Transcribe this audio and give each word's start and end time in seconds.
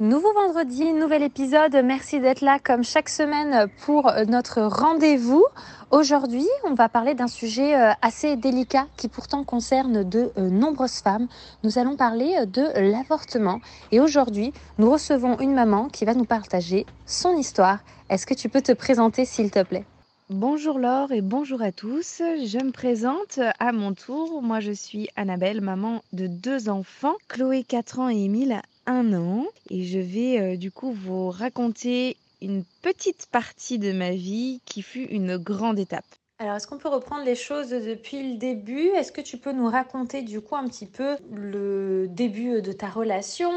Nouveau 0.00 0.32
vendredi, 0.32 0.90
nouvel 0.94 1.22
épisode. 1.22 1.76
Merci 1.84 2.18
d'être 2.18 2.40
là 2.40 2.58
comme 2.58 2.82
chaque 2.82 3.10
semaine 3.10 3.68
pour 3.84 4.10
notre 4.26 4.62
rendez-vous. 4.62 5.44
Aujourd'hui, 5.90 6.46
on 6.64 6.72
va 6.72 6.88
parler 6.88 7.14
d'un 7.14 7.28
sujet 7.28 7.76
euh, 7.76 7.92
assez 8.00 8.36
délicat 8.36 8.86
qui 8.96 9.08
pourtant 9.08 9.44
concerne 9.44 10.02
de 10.02 10.32
euh, 10.38 10.48
nombreuses 10.48 11.00
femmes. 11.00 11.28
Nous 11.62 11.78
allons 11.78 11.96
parler 11.96 12.46
de 12.46 12.62
l'avortement. 12.80 13.60
Et 13.92 14.00
aujourd'hui, 14.00 14.54
nous 14.78 14.90
recevons 14.90 15.38
une 15.38 15.52
maman 15.54 15.88
qui 15.88 16.06
va 16.06 16.14
nous 16.14 16.24
partager 16.24 16.86
son 17.04 17.36
histoire. 17.36 17.80
Est-ce 18.08 18.26
que 18.26 18.34
tu 18.34 18.48
peux 18.48 18.62
te 18.62 18.72
présenter 18.72 19.26
s'il 19.26 19.50
te 19.50 19.62
plaît? 19.62 19.84
Bonjour 20.30 20.78
Laure 20.78 21.12
et 21.12 21.20
bonjour 21.20 21.60
à 21.60 21.70
tous. 21.70 22.18
Je 22.20 22.64
me 22.64 22.72
présente 22.72 23.38
à 23.60 23.72
mon 23.72 23.92
tour. 23.92 24.40
Moi, 24.42 24.60
je 24.60 24.72
suis 24.72 25.10
Annabelle, 25.14 25.60
maman 25.60 26.02
de 26.14 26.26
deux 26.26 26.70
enfants, 26.70 27.16
Chloé 27.28 27.62
4 27.62 27.98
ans 27.98 28.08
et 28.08 28.16
Émile 28.16 28.62
un 28.86 29.12
an 29.14 29.46
et 29.70 29.84
je 29.84 29.98
vais 29.98 30.40
euh, 30.40 30.56
du 30.56 30.70
coup 30.70 30.92
vous 30.92 31.30
raconter 31.30 32.16
une 32.40 32.64
petite 32.82 33.26
partie 33.26 33.78
de 33.78 33.92
ma 33.92 34.10
vie 34.10 34.60
qui 34.64 34.82
fut 34.82 35.04
une 35.04 35.36
grande 35.36 35.78
étape. 35.78 36.04
Alors, 36.38 36.56
est-ce 36.56 36.66
qu'on 36.66 36.78
peut 36.78 36.88
reprendre 36.88 37.24
les 37.24 37.36
choses 37.36 37.70
depuis 37.70 38.32
le 38.32 38.36
début? 38.36 38.88
Est-ce 38.96 39.12
que 39.12 39.20
tu 39.20 39.38
peux 39.38 39.52
nous 39.52 39.68
raconter 39.68 40.22
du 40.22 40.40
coup 40.40 40.56
un 40.56 40.66
petit 40.66 40.86
peu 40.86 41.16
le 41.30 42.06
début 42.08 42.60
de 42.60 42.72
ta 42.72 42.88
relation, 42.88 43.52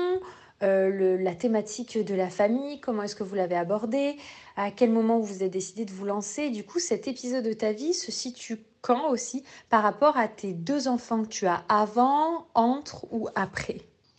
euh, 0.62 1.18
la 1.18 1.34
thématique 1.34 1.98
de 1.98 2.14
la 2.14 2.30
famille, 2.30 2.80
comment 2.80 3.02
est-ce 3.02 3.16
que 3.16 3.24
vous 3.24 3.34
l'avez 3.34 3.56
abordée, 3.56 4.18
à 4.56 4.70
quel 4.70 4.92
moment 4.92 5.20
vous 5.20 5.36
avez 5.36 5.50
décidé 5.50 5.86
de 5.86 5.92
vous 5.92 6.06
lancer? 6.06 6.52
Du 6.52 6.64
coup, 6.64 6.78
cet 6.78 7.08
épisode 7.08 7.44
de 7.44 7.54
ta 7.54 7.72
vie 7.72 7.96
se 7.96 8.12
situe 8.12 8.60
quand 8.82 9.10
aussi 9.10 9.44
par 9.72 9.82
rapport 9.82 10.18
à 10.18 10.28
tes 10.28 10.54
deux 10.54 10.88
enfants 10.88 11.24
que 11.24 11.30
tu 11.30 11.48
as 11.48 11.64
avant, 11.68 12.46
entre 12.54 13.08
ou 13.12 13.30
après? 13.34 13.78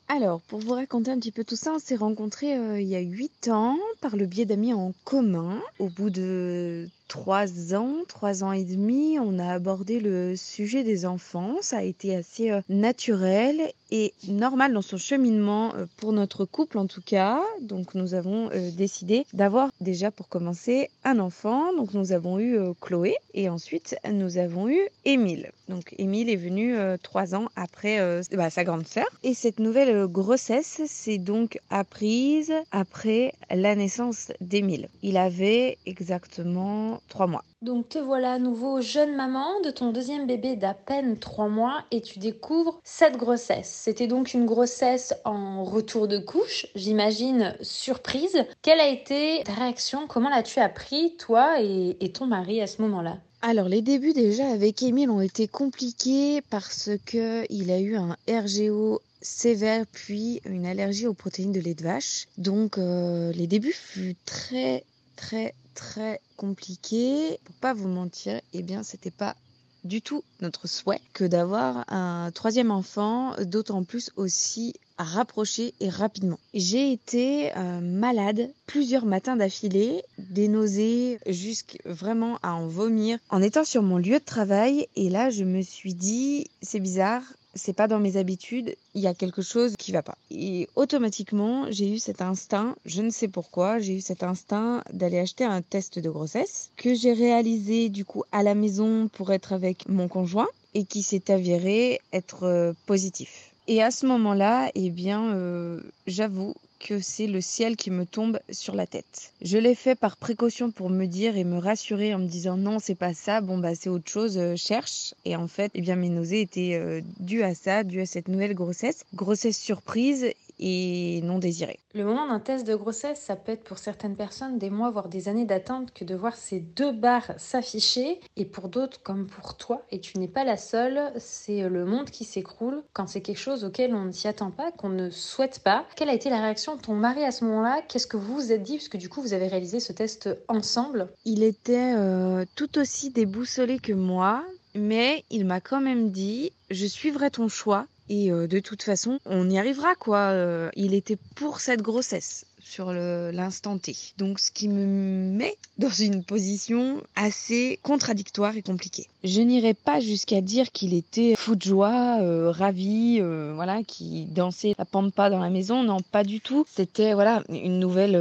Alors, 0.08 0.40
pour 0.42 0.60
vous 0.60 0.72
raconter 0.72 1.10
un 1.10 1.18
petit 1.18 1.32
peu 1.32 1.42
tout 1.42 1.56
ça, 1.56 1.72
on 1.74 1.78
s'est 1.80 1.96
rencontrés 1.96 2.56
euh, 2.56 2.80
il 2.80 2.86
y 2.86 2.94
a 2.94 3.00
8 3.00 3.48
ans 3.48 3.76
par 4.00 4.16
le 4.16 4.26
biais 4.26 4.44
d'amis 4.44 4.72
en 4.72 4.94
commun. 5.04 5.60
Au 5.80 5.88
bout 5.88 6.10
de 6.10 6.88
trois 7.08 7.74
ans, 7.74 7.94
trois 8.08 8.44
ans 8.44 8.52
et 8.52 8.64
demi, 8.64 9.18
on 9.18 9.38
a 9.38 9.52
abordé 9.52 10.00
le 10.00 10.36
sujet 10.36 10.84
des 10.84 11.06
enfants. 11.06 11.56
Ça 11.60 11.78
a 11.78 11.82
été 11.82 12.14
assez 12.14 12.50
euh, 12.50 12.60
naturel 12.68 13.70
et 13.90 14.12
normal 14.26 14.72
dans 14.72 14.82
son 14.82 14.96
cheminement 14.96 15.74
euh, 15.74 15.86
pour 15.96 16.12
notre 16.12 16.44
couple 16.44 16.78
en 16.78 16.86
tout 16.86 17.02
cas. 17.02 17.40
Donc 17.62 17.94
nous 17.94 18.14
avons 18.14 18.50
euh, 18.52 18.70
décidé 18.70 19.26
d'avoir 19.32 19.70
déjà 19.80 20.10
pour 20.10 20.28
commencer 20.28 20.90
un 21.04 21.18
enfant. 21.18 21.72
Donc 21.74 21.94
nous 21.94 22.12
avons 22.12 22.38
eu 22.38 22.58
Chloé 22.80 23.16
et 23.34 23.48
ensuite 23.48 23.96
nous 24.10 24.38
avons 24.38 24.68
eu 24.68 24.80
Émile. 25.04 25.50
Donc 25.68 25.94
Émile 25.98 26.30
est 26.30 26.36
venu 26.36 26.76
trois 27.02 27.34
ans 27.34 27.46
après 27.56 28.22
bah, 28.32 28.50
sa 28.50 28.64
grande 28.64 28.86
sœur. 28.86 29.06
Et 29.22 29.34
cette 29.34 29.58
nouvelle 29.58 30.06
grossesse 30.06 30.82
s'est 30.86 31.18
donc 31.18 31.58
apprise 31.70 32.52
après 32.70 33.34
la 33.50 33.74
naissance 33.74 34.32
d'Émile. 34.40 34.88
Il 35.02 35.16
avait 35.16 35.78
exactement 35.86 36.95
trois 37.08 37.26
mois. 37.26 37.44
Donc 37.62 37.88
te 37.88 37.98
voilà 37.98 38.34
à 38.34 38.38
nouveau 38.38 38.80
jeune 38.80 39.16
maman 39.16 39.60
de 39.64 39.70
ton 39.70 39.92
deuxième 39.92 40.26
bébé 40.26 40.56
d'à 40.56 40.74
peine 40.74 41.18
trois 41.18 41.48
mois 41.48 41.82
et 41.90 42.00
tu 42.00 42.18
découvres 42.18 42.80
cette 42.84 43.16
grossesse. 43.16 43.68
C'était 43.84 44.06
donc 44.06 44.34
une 44.34 44.46
grossesse 44.46 45.14
en 45.24 45.64
retour 45.64 46.08
de 46.08 46.18
couche, 46.18 46.66
j'imagine 46.74 47.54
surprise. 47.60 48.44
Quelle 48.62 48.80
a 48.80 48.88
été 48.88 49.42
ta 49.44 49.54
réaction? 49.54 50.06
Comment 50.06 50.30
l'as-tu 50.30 50.60
appris 50.60 51.16
toi 51.16 51.60
et, 51.60 51.96
et 52.00 52.12
ton 52.12 52.26
mari 52.26 52.60
à 52.60 52.66
ce 52.66 52.82
moment-là? 52.82 53.18
Alors 53.42 53.68
les 53.68 53.82
débuts 53.82 54.12
déjà 54.12 54.48
avec 54.48 54.82
Émile 54.82 55.10
ont 55.10 55.20
été 55.20 55.46
compliqués 55.46 56.42
parce 56.50 56.90
que 57.04 57.44
il 57.50 57.70
a 57.70 57.78
eu 57.78 57.96
un 57.96 58.16
RGO 58.28 59.00
sévère 59.22 59.84
puis 59.92 60.40
une 60.44 60.66
allergie 60.66 61.06
aux 61.06 61.14
protéines 61.14 61.52
de 61.52 61.60
lait 61.60 61.74
de 61.74 61.82
vache. 61.82 62.26
Donc 62.38 62.78
euh, 62.78 63.32
les 63.32 63.46
débuts 63.46 63.72
furent 63.72 64.14
très 64.24 64.84
très 65.16 65.54
très 65.76 66.20
compliqué. 66.36 67.38
Pour 67.44 67.54
pas 67.56 67.74
vous 67.74 67.88
mentir, 67.88 68.40
eh 68.52 68.62
bien, 68.62 68.82
c'était 68.82 69.12
pas 69.12 69.36
du 69.84 70.02
tout 70.02 70.24
notre 70.40 70.66
souhait 70.66 71.00
que 71.12 71.24
d'avoir 71.24 71.84
un 71.92 72.32
troisième 72.32 72.72
enfant, 72.72 73.34
d'autant 73.44 73.84
plus 73.84 74.10
aussi 74.16 74.74
rapproché 74.98 75.74
et 75.78 75.88
rapidement. 75.88 76.38
J'ai 76.54 76.90
été 76.90 77.56
euh, 77.56 77.80
malade 77.80 78.50
plusieurs 78.66 79.04
matins 79.04 79.36
d'affilée, 79.36 80.02
des 80.18 80.48
nausées 80.48 81.18
jusqu'à 81.26 81.78
vraiment 81.84 82.38
à 82.42 82.54
en 82.54 82.66
vomir 82.66 83.18
en 83.28 83.42
étant 83.42 83.64
sur 83.64 83.82
mon 83.82 83.98
lieu 83.98 84.18
de 84.18 84.24
travail 84.24 84.88
et 84.96 85.10
là 85.10 85.30
je 85.30 85.44
me 85.44 85.62
suis 85.62 85.94
dit 85.94 86.48
c'est 86.62 86.80
bizarre, 86.80 87.22
c'est 87.56 87.72
pas 87.72 87.88
dans 87.88 87.98
mes 87.98 88.16
habitudes, 88.16 88.76
il 88.94 89.00
y 89.00 89.06
a 89.06 89.14
quelque 89.14 89.42
chose 89.42 89.74
qui 89.78 89.92
va 89.92 90.02
pas. 90.02 90.16
Et 90.30 90.68
automatiquement, 90.76 91.66
j'ai 91.70 91.92
eu 91.94 91.98
cet 91.98 92.22
instinct, 92.22 92.76
je 92.84 93.02
ne 93.02 93.10
sais 93.10 93.28
pourquoi, 93.28 93.78
j'ai 93.78 93.96
eu 93.96 94.00
cet 94.00 94.22
instinct 94.22 94.82
d'aller 94.92 95.18
acheter 95.18 95.44
un 95.44 95.62
test 95.62 95.98
de 95.98 96.10
grossesse 96.10 96.70
que 96.76 96.94
j'ai 96.94 97.12
réalisé 97.12 97.88
du 97.88 98.04
coup 98.04 98.24
à 98.32 98.42
la 98.42 98.54
maison 98.54 99.08
pour 99.08 99.32
être 99.32 99.52
avec 99.52 99.88
mon 99.88 100.08
conjoint 100.08 100.48
et 100.74 100.84
qui 100.84 101.02
s'est 101.02 101.30
avéré 101.30 102.00
être 102.12 102.44
euh, 102.44 102.72
positif. 102.86 103.52
Et 103.68 103.82
à 103.82 103.90
ce 103.90 104.06
moment-là, 104.06 104.70
eh 104.74 104.90
bien, 104.90 105.34
euh, 105.34 105.80
j'avoue 106.06 106.54
c'est 107.00 107.26
le 107.26 107.40
ciel 107.40 107.76
qui 107.76 107.90
me 107.90 108.06
tombe 108.06 108.38
sur 108.50 108.74
la 108.74 108.86
tête. 108.86 109.32
Je 109.42 109.58
l'ai 109.58 109.74
fait 109.74 109.94
par 109.94 110.16
précaution 110.16 110.70
pour 110.70 110.90
me 110.90 111.06
dire 111.06 111.36
et 111.36 111.44
me 111.44 111.58
rassurer 111.58 112.14
en 112.14 112.18
me 112.18 112.26
disant 112.26 112.56
non, 112.56 112.78
c'est 112.78 112.94
pas 112.94 113.14
ça, 113.14 113.40
bon 113.40 113.58
bah 113.58 113.74
c'est 113.74 113.88
autre 113.88 114.10
chose, 114.10 114.38
euh, 114.38 114.56
cherche. 114.56 115.14
Et 115.24 115.36
en 115.36 115.48
fait, 115.48 115.70
eh 115.74 115.80
bien 115.80 115.96
mes 115.96 116.08
nausées 116.08 116.40
étaient 116.40 116.74
euh, 116.74 117.00
dues 117.20 117.42
à 117.42 117.54
ça, 117.54 117.84
dues 117.84 118.00
à 118.00 118.06
cette 118.06 118.28
nouvelle 118.28 118.54
grossesse, 118.54 119.04
grossesse 119.14 119.58
surprise 119.58 120.26
et 120.58 121.20
non 121.22 121.38
désirée. 121.38 121.78
Le 121.94 122.04
moment 122.04 122.28
d'un 122.28 122.40
test 122.40 122.66
de 122.66 122.74
grossesse, 122.74 123.20
ça 123.20 123.36
peut 123.36 123.52
être 123.52 123.64
pour 123.64 123.78
certaines 123.78 124.16
personnes 124.16 124.58
des 124.58 124.70
mois, 124.70 124.90
voire 124.90 125.08
des 125.08 125.28
années 125.28 125.44
d'attente 125.44 125.92
que 125.92 126.04
de 126.04 126.14
voir 126.14 126.36
ces 126.36 126.60
deux 126.60 126.92
barres 126.92 127.32
s'afficher. 127.38 128.20
Et 128.36 128.44
pour 128.44 128.68
d'autres, 128.68 129.02
comme 129.02 129.26
pour 129.26 129.56
toi, 129.56 129.82
et 129.90 130.00
tu 130.00 130.18
n'es 130.18 130.28
pas 130.28 130.44
la 130.44 130.56
seule, 130.56 131.12
c'est 131.16 131.68
le 131.68 131.84
monde 131.84 132.10
qui 132.10 132.24
s'écroule 132.24 132.82
quand 132.92 133.06
c'est 133.06 133.20
quelque 133.20 133.38
chose 133.38 133.64
auquel 133.64 133.94
on 133.94 134.04
ne 134.04 134.12
s'y 134.12 134.28
attend 134.28 134.50
pas, 134.50 134.72
qu'on 134.72 134.88
ne 134.88 135.10
souhaite 135.10 135.60
pas. 135.60 135.86
Quelle 135.96 136.10
a 136.10 136.14
été 136.14 136.30
la 136.30 136.40
réaction 136.40 136.76
de 136.76 136.80
ton 136.80 136.94
mari 136.94 137.24
à 137.24 137.30
ce 137.30 137.44
moment-là? 137.44 137.82
Qu'est-ce 137.88 138.06
que 138.06 138.16
vous 138.16 138.34
vous 138.34 138.52
êtes 138.52 138.62
dit? 138.62 138.76
Puisque 138.76 138.96
du 138.96 139.08
coup, 139.08 139.22
vous 139.22 139.32
avez 139.32 139.48
réalisé 139.48 139.80
ce 139.80 139.92
test 139.92 140.28
ensemble. 140.48 141.08
Il 141.24 141.42
était 141.42 141.94
euh, 141.96 142.44
tout 142.56 142.78
aussi 142.78 143.10
déboussolé 143.10 143.78
que 143.78 143.92
moi, 143.92 144.44
mais 144.74 145.24
il 145.30 145.44
m'a 145.44 145.60
quand 145.60 145.80
même 145.80 146.10
dit 146.10 146.52
je 146.70 146.86
suivrai 146.86 147.30
ton 147.30 147.48
choix 147.48 147.86
et 148.08 148.30
euh, 148.30 148.46
de 148.46 148.60
toute 148.60 148.82
façon, 148.82 149.18
on 149.26 149.48
y 149.50 149.58
arrivera 149.58 149.94
quoi. 149.94 150.30
Euh, 150.30 150.70
il 150.76 150.94
était 150.94 151.18
pour 151.34 151.60
cette 151.60 151.82
grossesse 151.82 152.46
sur 152.60 152.92
l'instant 152.92 153.78
T. 153.78 153.94
Donc 154.18 154.40
ce 154.40 154.50
qui 154.50 154.68
me 154.68 154.84
met 154.84 155.56
dans 155.78 155.88
une 155.88 156.24
position 156.24 157.00
assez 157.14 157.78
contradictoire 157.84 158.56
et 158.56 158.62
compliquée. 158.62 159.06
Je 159.22 159.40
n'irai 159.40 159.72
pas 159.72 160.00
jusqu'à 160.00 160.40
dire 160.40 160.72
qu'il 160.72 160.92
était 160.92 161.34
fou 161.36 161.54
de 161.54 161.62
joie, 161.62 162.18
euh, 162.22 162.50
ravi, 162.50 163.20
voilà, 163.54 163.84
qui 163.84 164.24
dansait 164.24 164.74
la 164.76 164.84
pampa 164.84 165.30
dans 165.30 165.38
la 165.38 165.48
maison. 165.48 165.84
Non, 165.84 165.98
pas 166.00 166.24
du 166.24 166.40
tout. 166.40 166.64
C'était 166.68 167.14
voilà 167.14 167.44
une 167.50 167.78
nouvelle 167.78 168.20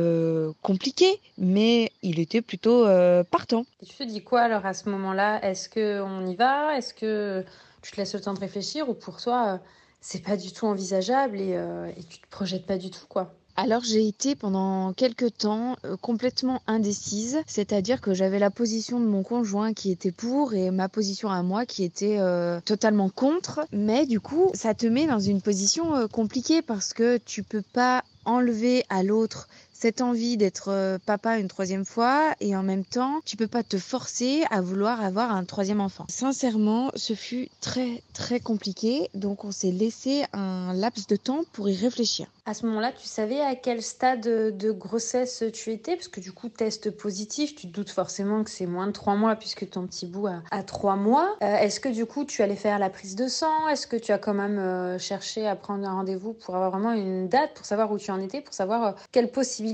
compliquée, 0.61 1.19
mais 1.39 1.91
il 2.03 2.19
était 2.19 2.41
plutôt 2.41 2.85
partant. 3.31 3.65
Et 3.81 3.87
tu 3.87 3.95
te 3.95 4.03
dis 4.03 4.21
quoi 4.21 4.41
alors 4.41 4.67
à 4.67 4.75
ce 4.75 4.87
moment-là? 4.89 5.43
Est-ce 5.43 5.69
que 5.69 6.01
on 6.01 6.27
y 6.27 6.35
va? 6.35 6.77
Est-ce 6.77 6.93
que 6.93 7.43
tu 7.85 7.91
te 7.91 7.97
laisses 7.97 8.15
le 8.15 8.19
temps 8.21 8.33
de 8.33 8.39
réfléchir 8.39 8.89
ou 8.89 8.95
pour 8.95 9.21
toi, 9.21 9.47
euh, 9.47 9.57
c'est 10.01 10.23
pas 10.23 10.37
du 10.37 10.51
tout 10.51 10.65
envisageable 10.65 11.39
et, 11.39 11.55
euh, 11.55 11.87
et, 11.95 12.03
tu 12.03 12.19
te 12.19 12.27
projettes 12.31 12.65
pas 12.65 12.77
du 12.77 12.89
tout, 12.89 13.05
quoi. 13.07 13.35
Alors 13.57 13.83
j'ai 13.85 14.05
été 14.05 14.35
pendant 14.35 14.91
quelques 14.91 15.37
temps 15.37 15.77
euh, 15.85 15.95
complètement 15.95 16.61
indécise, 16.67 17.37
c'est-à-dire 17.47 18.01
que 18.01 18.13
j'avais 18.13 18.39
la 18.39 18.49
position 18.49 18.99
de 18.99 19.05
mon 19.05 19.23
conjoint 19.23 19.73
qui 19.73 19.91
était 19.91 20.11
pour 20.11 20.53
et 20.53 20.71
ma 20.71 20.89
position 20.89 21.29
à 21.29 21.41
moi 21.41 21.65
qui 21.65 21.83
était 21.83 22.19
totalement 22.65 23.09
contre. 23.09 23.61
Mais 23.71 24.05
du 24.05 24.19
coup, 24.19 24.49
ça 24.55 24.73
te 24.73 24.87
met 24.87 25.07
dans 25.07 25.19
une 25.19 25.41
position 25.41 26.07
compliquée 26.09 26.61
parce 26.61 26.91
que 26.93 27.17
tu 27.17 27.43
peux 27.43 27.61
pas 27.61 28.03
enlever 28.25 28.83
à 28.89 29.03
l'autre 29.03 29.47
cette 29.85 30.01
envie 30.01 30.35
d'être 30.35 30.69
euh, 30.69 30.97
papa 31.05 31.37
une 31.37 31.47
troisième 31.47 31.85
fois 31.85 32.33
et 32.39 32.55
en 32.55 32.63
même 32.63 32.83
temps, 32.83 33.19
tu 33.23 33.37
peux 33.37 33.45
pas 33.45 33.61
te 33.61 33.77
forcer 33.77 34.43
à 34.49 34.59
vouloir 34.59 34.99
avoir 35.03 35.31
un 35.31 35.43
troisième 35.43 35.79
enfant. 35.79 36.07
Sincèrement, 36.09 36.89
ce 36.95 37.13
fut 37.13 37.49
très 37.61 38.01
très 38.15 38.39
compliqué, 38.39 39.11
donc 39.13 39.45
on 39.45 39.51
s'est 39.51 39.69
laissé 39.69 40.25
un 40.33 40.73
laps 40.73 41.05
de 41.05 41.17
temps 41.17 41.43
pour 41.53 41.69
y 41.69 41.75
réfléchir. 41.75 42.25
À 42.47 42.53
ce 42.53 42.67
moment-là, 42.67 42.91
tu 42.91 43.07
savais 43.07 43.41
à 43.41 43.55
quel 43.55 43.81
stade 43.81 44.21
de 44.21 44.71
grossesse 44.71 45.43
tu 45.51 45.71
étais? 45.71 45.95
Parce 45.95 46.07
que 46.07 46.19
du 46.19 46.31
coup, 46.31 46.47
test 46.47 46.91
positif, 46.91 47.55
tu 47.55 47.65
te 47.67 47.73
doutes 47.73 47.89
forcément 47.89 48.43
que 48.43 48.51
c'est 48.51 48.67
moins 48.67 48.85
de 48.85 48.91
trois 48.91 49.15
mois 49.15 49.35
puisque 49.35 49.67
ton 49.67 49.87
petit 49.87 50.05
bout 50.05 50.27
a, 50.27 50.63
trois 50.63 50.95
mois. 50.95 51.35
Euh, 51.41 51.57
est-ce 51.57 51.79
que 51.79 51.89
du 51.89 52.05
coup, 52.05 52.23
tu 52.23 52.43
allais 52.43 52.55
faire 52.55 52.77
la 52.77 52.91
prise 52.91 53.15
de 53.15 53.27
sang? 53.27 53.67
Est-ce 53.67 53.87
que 53.87 53.95
tu 53.95 54.11
as 54.11 54.19
quand 54.19 54.35
même 54.35 54.59
euh, 54.59 54.99
cherché 54.99 55.47
à 55.47 55.55
prendre 55.55 55.87
un 55.87 55.93
rendez-vous 55.93 56.33
pour 56.33 56.55
avoir 56.55 56.69
vraiment 56.69 56.91
une 56.91 57.27
date, 57.29 57.55
pour 57.55 57.65
savoir 57.65 57.91
où 57.91 57.97
tu 57.97 58.11
en 58.11 58.19
étais, 58.19 58.41
pour 58.41 58.53
savoir 58.53 58.83
euh, 58.83 58.91
quelles 59.11 59.31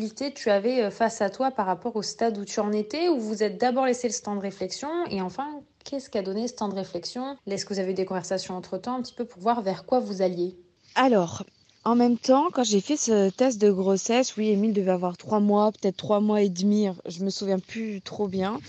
tu 0.10 0.50
avais 0.50 0.90
face 0.92 1.22
à 1.22 1.30
toi 1.30 1.52
par 1.52 1.66
rapport 1.66 1.96
au 1.96 2.02
stade 2.02 2.38
où 2.38 2.46
tu 2.46 2.60
en 2.60 2.72
étais 2.72 3.10
Ou 3.10 3.20
vous 3.20 3.44
êtes 3.44 3.60
d'abord 3.60 3.86
laissé 3.86 4.08
le 4.08 4.14
temps 4.14 4.36
de 4.36 4.42
réflexion 4.42 4.90
et 5.10 5.22
enfin, 5.22 5.62
qu'est-ce 5.84 6.10
qu'a 6.10 6.22
donné 6.22 6.48
ce 6.48 6.56
temps 6.56 6.70
de 6.70 6.76
réflexion? 6.76 7.38
Est-ce 7.48 7.66
que 7.66 7.74
vous 7.74 7.80
avez 7.80 7.92
eu 7.92 7.96
des 7.96 8.06
conversations 8.06 8.56
entre-temps 8.56 8.96
un 8.96 9.02
petit 9.02 9.14
peu 9.14 9.26
pour 9.26 9.42
voir 9.42 9.62
vers 9.62 9.86
quoi 9.86 10.00
vous 10.00 10.22
alliez? 10.22 10.58
Alors, 10.96 11.44
en 11.84 11.96
même 11.96 12.18
temps, 12.18 12.50
quand 12.52 12.64
j'ai 12.64 12.82
fait 12.82 12.98
ce 12.98 13.30
test 13.30 13.60
de 13.60 13.72
grossesse, 13.72 14.38
oui, 14.38 14.50
Émile 14.50 14.74
devait 14.74 14.92
avoir 14.92 15.18
trois 15.18 15.40
mois, 15.40 15.72
peut-être 15.72 15.98
trois 15.98 16.20
mois 16.20 16.42
et 16.42 16.50
demi, 16.50 16.88
je 17.08 17.24
me 17.24 17.30
souviens 17.30 17.60
plus 17.60 18.02
trop 18.02 18.28
bien. 18.28 18.60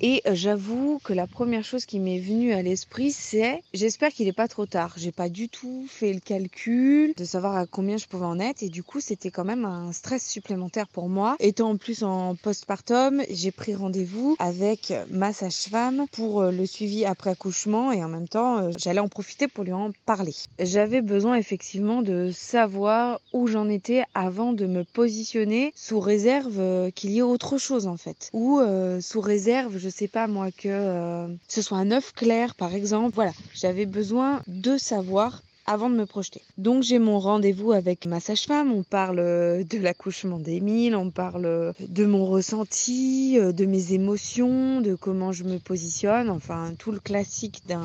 Et 0.00 0.20
euh, 0.26 0.34
j'avoue 0.34 1.00
que 1.04 1.12
la 1.12 1.26
première 1.26 1.64
chose 1.64 1.86
qui 1.86 2.00
m'est 2.00 2.18
venue 2.18 2.52
à 2.52 2.60
l'esprit, 2.60 3.12
c'est 3.12 3.62
j'espère 3.72 4.10
qu'il 4.10 4.26
n'est 4.26 4.32
pas 4.32 4.48
trop 4.48 4.66
tard. 4.66 4.92
J'ai 4.96 5.12
pas 5.12 5.28
du 5.28 5.48
tout 5.48 5.86
fait 5.88 6.12
le 6.12 6.20
calcul 6.20 7.14
de 7.16 7.24
savoir 7.24 7.56
à 7.56 7.66
combien 7.66 7.96
je 7.96 8.06
pouvais 8.06 8.26
en 8.26 8.38
être 8.38 8.62
et 8.62 8.68
du 8.68 8.82
coup, 8.82 9.00
c'était 9.00 9.30
quand 9.30 9.44
même 9.44 9.64
un 9.64 9.92
stress 9.92 10.26
supplémentaire 10.26 10.86
pour 10.88 11.08
moi. 11.08 11.36
Étant 11.38 11.70
en 11.70 11.76
plus 11.76 12.02
en 12.02 12.34
postpartum, 12.34 13.22
j'ai 13.30 13.52
pris 13.52 13.74
rendez-vous 13.74 14.36
avec 14.38 14.92
ma 15.10 15.32
sage-femme 15.32 16.06
pour 16.12 16.42
euh, 16.42 16.50
le 16.50 16.66
suivi 16.66 17.06
après 17.06 17.30
accouchement 17.30 17.90
et 17.90 18.04
en 18.04 18.08
même 18.08 18.28
temps, 18.28 18.58
euh, 18.58 18.70
j'allais 18.76 19.00
en 19.00 19.08
profiter 19.08 19.48
pour 19.48 19.64
lui 19.64 19.72
en 19.72 19.92
parler. 20.04 20.34
J'avais 20.58 21.00
besoin 21.00 21.36
effectivement 21.36 22.02
de 22.02 22.30
savoir 22.56 23.20
où 23.34 23.48
j'en 23.48 23.68
étais 23.68 24.02
avant 24.14 24.54
de 24.54 24.66
me 24.66 24.82
positionner 24.82 25.72
sous 25.76 26.00
réserve 26.00 26.90
qu'il 26.92 27.10
y 27.10 27.18
ait 27.18 27.22
autre 27.22 27.58
chose 27.58 27.86
en 27.86 27.98
fait. 27.98 28.30
Ou 28.32 28.60
sous 29.00 29.20
réserve, 29.20 29.76
je 29.76 29.88
sais 29.88 30.08
pas 30.08 30.26
moi, 30.26 30.50
que 30.50 30.68
euh, 30.68 31.28
ce 31.48 31.62
soit 31.62 31.78
un 31.78 31.90
œuf 31.90 32.12
clair 32.12 32.54
par 32.54 32.74
exemple. 32.74 33.14
Voilà, 33.14 33.32
j'avais 33.54 33.86
besoin 33.86 34.42
de 34.46 34.76
savoir 34.76 35.42
avant 35.66 35.90
de 35.90 35.96
me 35.96 36.06
projeter. 36.06 36.42
Donc 36.58 36.82
j'ai 36.82 36.98
mon 36.98 37.18
rendez-vous 37.18 37.72
avec 37.72 38.06
ma 38.06 38.20
sage-femme, 38.20 38.72
on 38.72 38.82
parle 38.82 39.18
euh, 39.18 39.64
de 39.64 39.78
l'accouchement 39.78 40.38
d'Émile, 40.38 40.94
on 40.94 41.10
parle 41.10 41.46
euh, 41.46 41.72
de 41.80 42.06
mon 42.06 42.24
ressenti, 42.24 43.38
euh, 43.38 43.52
de 43.52 43.66
mes 43.66 43.92
émotions, 43.92 44.80
de 44.80 44.94
comment 44.94 45.32
je 45.32 45.44
me 45.44 45.58
positionne, 45.58 46.30
enfin 46.30 46.72
tout 46.78 46.92
le 46.92 47.00
classique 47.00 47.62
d'un 47.66 47.82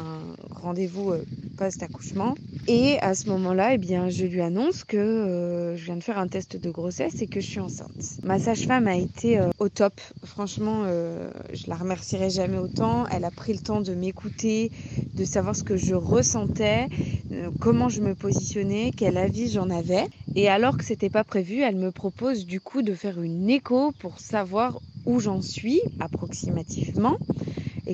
rendez-vous 0.51 1.13
post-accouchement. 1.57 2.35
Et 2.67 2.99
à 3.01 3.15
ce 3.15 3.27
moment-là, 3.29 3.73
eh 3.73 3.77
bien, 3.77 4.09
je 4.09 4.25
lui 4.25 4.41
annonce 4.41 4.83
que 4.83 5.73
je 5.75 5.83
viens 5.83 5.95
de 5.95 6.03
faire 6.03 6.19
un 6.19 6.27
test 6.27 6.57
de 6.57 6.69
grossesse 6.69 7.21
et 7.21 7.27
que 7.27 7.39
je 7.39 7.47
suis 7.47 7.59
enceinte. 7.59 7.89
Ma 8.23 8.39
sage-femme 8.39 8.87
a 8.87 8.95
été 8.95 9.41
au 9.59 9.69
top. 9.69 9.99
Franchement, 10.23 10.85
je 10.85 11.67
la 11.67 11.75
remercierai 11.75 12.29
jamais 12.29 12.57
autant. 12.57 13.05
Elle 13.07 13.25
a 13.25 13.31
pris 13.31 13.53
le 13.53 13.59
temps 13.59 13.81
de 13.81 13.93
m'écouter, 13.93 14.71
de 15.15 15.25
savoir 15.25 15.55
ce 15.55 15.63
que 15.63 15.77
je 15.77 15.95
ressentais, 15.95 16.87
je 17.89 18.01
me 18.01 18.15
positionnais, 18.15 18.91
quel 18.95 19.17
avis 19.17 19.49
j'en 19.51 19.69
avais. 19.69 20.07
Et 20.35 20.49
alors 20.49 20.77
que 20.77 20.83
c'était 20.85 21.09
pas 21.09 21.23
prévu, 21.23 21.61
elle 21.61 21.75
me 21.77 21.91
propose 21.91 22.45
du 22.45 22.59
coup 22.61 22.81
de 22.81 22.93
faire 22.95 23.21
une 23.21 23.49
écho 23.49 23.91
pour 23.93 24.19
savoir 24.19 24.81
où 25.05 25.19
j'en 25.19 25.41
suis 25.41 25.81
approximativement 25.99 27.15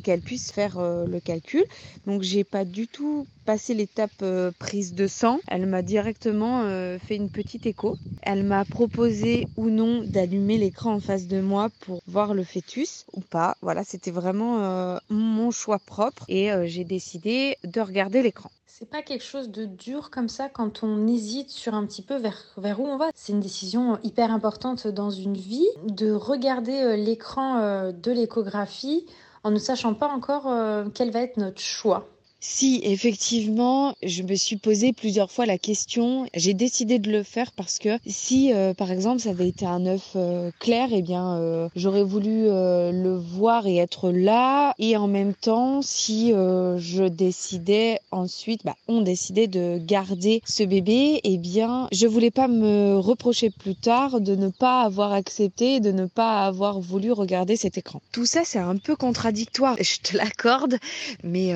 qu'elle 0.01 0.21
puisse 0.21 0.51
faire 0.51 0.77
euh, 0.79 1.05
le 1.05 1.19
calcul. 1.19 1.65
Donc 2.05 2.21
j'ai 2.21 2.43
pas 2.43 2.65
du 2.65 2.87
tout 2.87 3.25
passé 3.45 3.73
l'étape 3.73 4.11
euh, 4.21 4.51
prise 4.59 4.93
de 4.93 5.07
sang. 5.07 5.39
Elle 5.47 5.65
m'a 5.65 5.81
directement 5.81 6.63
euh, 6.63 6.97
fait 6.99 7.15
une 7.15 7.29
petite 7.29 7.65
écho. 7.65 7.97
Elle 8.21 8.43
m'a 8.43 8.65
proposé 8.65 9.47
ou 9.57 9.69
non 9.69 10.03
d'allumer 10.03 10.57
l'écran 10.57 10.93
en 10.93 10.99
face 10.99 11.27
de 11.27 11.39
moi 11.39 11.69
pour 11.81 12.01
voir 12.07 12.33
le 12.33 12.43
fœtus 12.43 13.05
ou 13.13 13.21
pas. 13.21 13.55
Voilà, 13.61 13.83
c'était 13.83 14.11
vraiment 14.11 14.97
mon 15.09 15.51
choix 15.51 15.79
propre 15.79 16.25
et 16.27 16.49
j'ai 16.65 16.83
décidé 16.83 17.57
de 17.63 17.81
regarder 17.81 18.21
l'écran. 18.21 18.49
C'est 18.65 18.89
pas 18.89 19.01
quelque 19.01 19.23
chose 19.23 19.49
de 19.49 19.65
dur 19.65 20.11
comme 20.11 20.29
ça 20.29 20.49
quand 20.49 20.83
on 20.83 21.07
hésite 21.07 21.49
sur 21.49 21.73
un 21.73 21.85
petit 21.85 22.03
peu 22.03 22.17
vers, 22.17 22.43
vers 22.57 22.79
où 22.79 22.85
on 22.85 22.97
va. 22.97 23.09
C'est 23.15 23.33
une 23.33 23.39
décision 23.39 23.97
hyper 24.03 24.31
importante 24.31 24.87
dans 24.87 25.09
une 25.09 25.35
vie 25.35 25.67
de 25.87 26.11
regarder 26.11 26.95
l'écran 26.95 27.91
de 27.91 28.11
l'échographie 28.11 29.05
en 29.47 29.51
ne 29.51 29.59
sachant 29.59 29.93
pas 29.93 30.09
encore 30.09 30.47
euh, 30.47 30.89
quel 30.93 31.09
va 31.09 31.21
être 31.21 31.37
notre 31.37 31.61
choix. 31.61 32.09
Si, 32.39 32.81
effectivement, 32.83 33.95
je 34.03 34.21
me 34.21 34.35
suis 34.35 34.57
posé 34.57 34.93
plusieurs 34.93 35.31
fois 35.31 35.47
la 35.47 35.57
question. 35.57 36.27
J'ai 36.35 36.53
décidé 36.53 36.99
de 36.99 37.11
le 37.11 37.23
faire 37.23 37.51
parce 37.51 37.79
que 37.79 37.97
si, 38.05 38.53
euh, 38.53 38.75
par 38.75 38.91
exemple, 38.91 39.21
ça 39.21 39.31
avait 39.31 39.47
été 39.47 39.65
un 39.65 39.85
œuf 39.87 40.11
euh, 40.15 40.51
clair, 40.59 40.89
eh 40.91 41.01
bien, 41.01 41.37
euh, 41.37 41.67
j'aurais 41.75 42.03
voulu 42.03 42.45
le 42.47 43.15
voir 43.17 43.65
et 43.65 43.77
être 43.77 44.11
là. 44.11 44.75
Et 44.77 44.95
en 44.97 45.07
même 45.07 45.33
temps, 45.33 45.81
si 45.81 46.29
je 46.29 47.07
décidais 47.07 47.99
ensuite, 48.11 48.63
bah, 48.63 48.75
on 48.87 49.01
décidait 49.01 49.47
de 49.47 49.79
garder 49.79 50.41
ce 50.45 50.63
bébé, 50.63 51.19
eh 51.23 51.37
bien, 51.37 51.87
je 51.91 52.05
voulais 52.05 52.31
pas 52.31 52.47
me 52.47 52.97
reprocher 52.97 53.49
plus 53.49 53.75
tard 53.75 54.21
de 54.21 54.35
ne 54.35 54.49
pas 54.49 54.81
avoir 54.81 55.13
accepté, 55.13 55.79
de 55.79 55.91
ne 55.91 56.05
pas 56.05 56.45
avoir 56.45 56.79
voulu 56.79 57.11
regarder 57.11 57.55
cet 57.55 57.77
écran. 57.77 58.01
Tout 58.11 58.25
ça, 58.25 58.41
c'est 58.45 58.59
un 58.59 58.77
peu 58.77 58.95
contradictoire, 58.95 59.75
je 59.81 59.99
te 60.01 60.15
l'accorde, 60.15 60.77
mais 61.23 61.53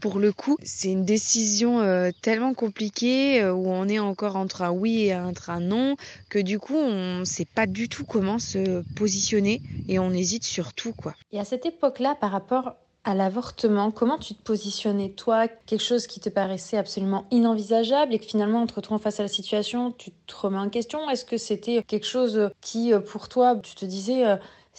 pour 0.00 0.09
pour 0.10 0.18
le 0.18 0.32
coup, 0.32 0.56
c'est 0.64 0.90
une 0.90 1.04
décision 1.04 1.80
euh, 1.80 2.10
tellement 2.20 2.52
compliquée 2.52 3.40
euh, 3.40 3.52
où 3.52 3.68
on 3.68 3.86
est 3.86 4.00
encore 4.00 4.34
entre 4.34 4.62
un 4.62 4.72
oui 4.72 5.04
et 5.04 5.14
entre 5.14 5.50
un 5.50 5.60
non 5.60 5.94
que 6.28 6.40
du 6.40 6.58
coup, 6.58 6.74
on 6.74 7.20
ne 7.20 7.24
sait 7.24 7.44
pas 7.44 7.68
du 7.68 7.88
tout 7.88 8.04
comment 8.04 8.40
se 8.40 8.82
positionner 8.96 9.62
et 9.86 10.00
on 10.00 10.10
hésite 10.10 10.42
sur 10.42 10.72
tout 10.74 10.92
quoi. 10.92 11.14
Et 11.30 11.38
à 11.38 11.44
cette 11.44 11.64
époque-là, 11.64 12.16
par 12.20 12.32
rapport 12.32 12.74
à 13.04 13.14
l'avortement, 13.14 13.92
comment 13.92 14.18
tu 14.18 14.34
te 14.34 14.42
positionnais 14.42 15.10
toi? 15.10 15.46
Quelque 15.46 15.84
chose 15.84 16.08
qui 16.08 16.18
te 16.18 16.28
paraissait 16.28 16.76
absolument 16.76 17.26
inenvisageable 17.30 18.12
et 18.12 18.18
que 18.18 18.26
finalement, 18.26 18.62
en 18.62 18.66
te 18.66 18.74
retrouvant 18.74 18.98
face 18.98 19.20
à 19.20 19.22
la 19.22 19.28
situation, 19.28 19.92
tu 19.92 20.10
te 20.10 20.34
remets 20.34 20.58
en 20.58 20.70
question? 20.70 21.08
Est-ce 21.08 21.24
que 21.24 21.38
c'était 21.38 21.84
quelque 21.84 22.06
chose 22.06 22.50
qui, 22.60 22.92
euh, 22.92 22.98
pour 22.98 23.28
toi, 23.28 23.54
tu 23.62 23.76
te 23.76 23.84
disais 23.84 24.24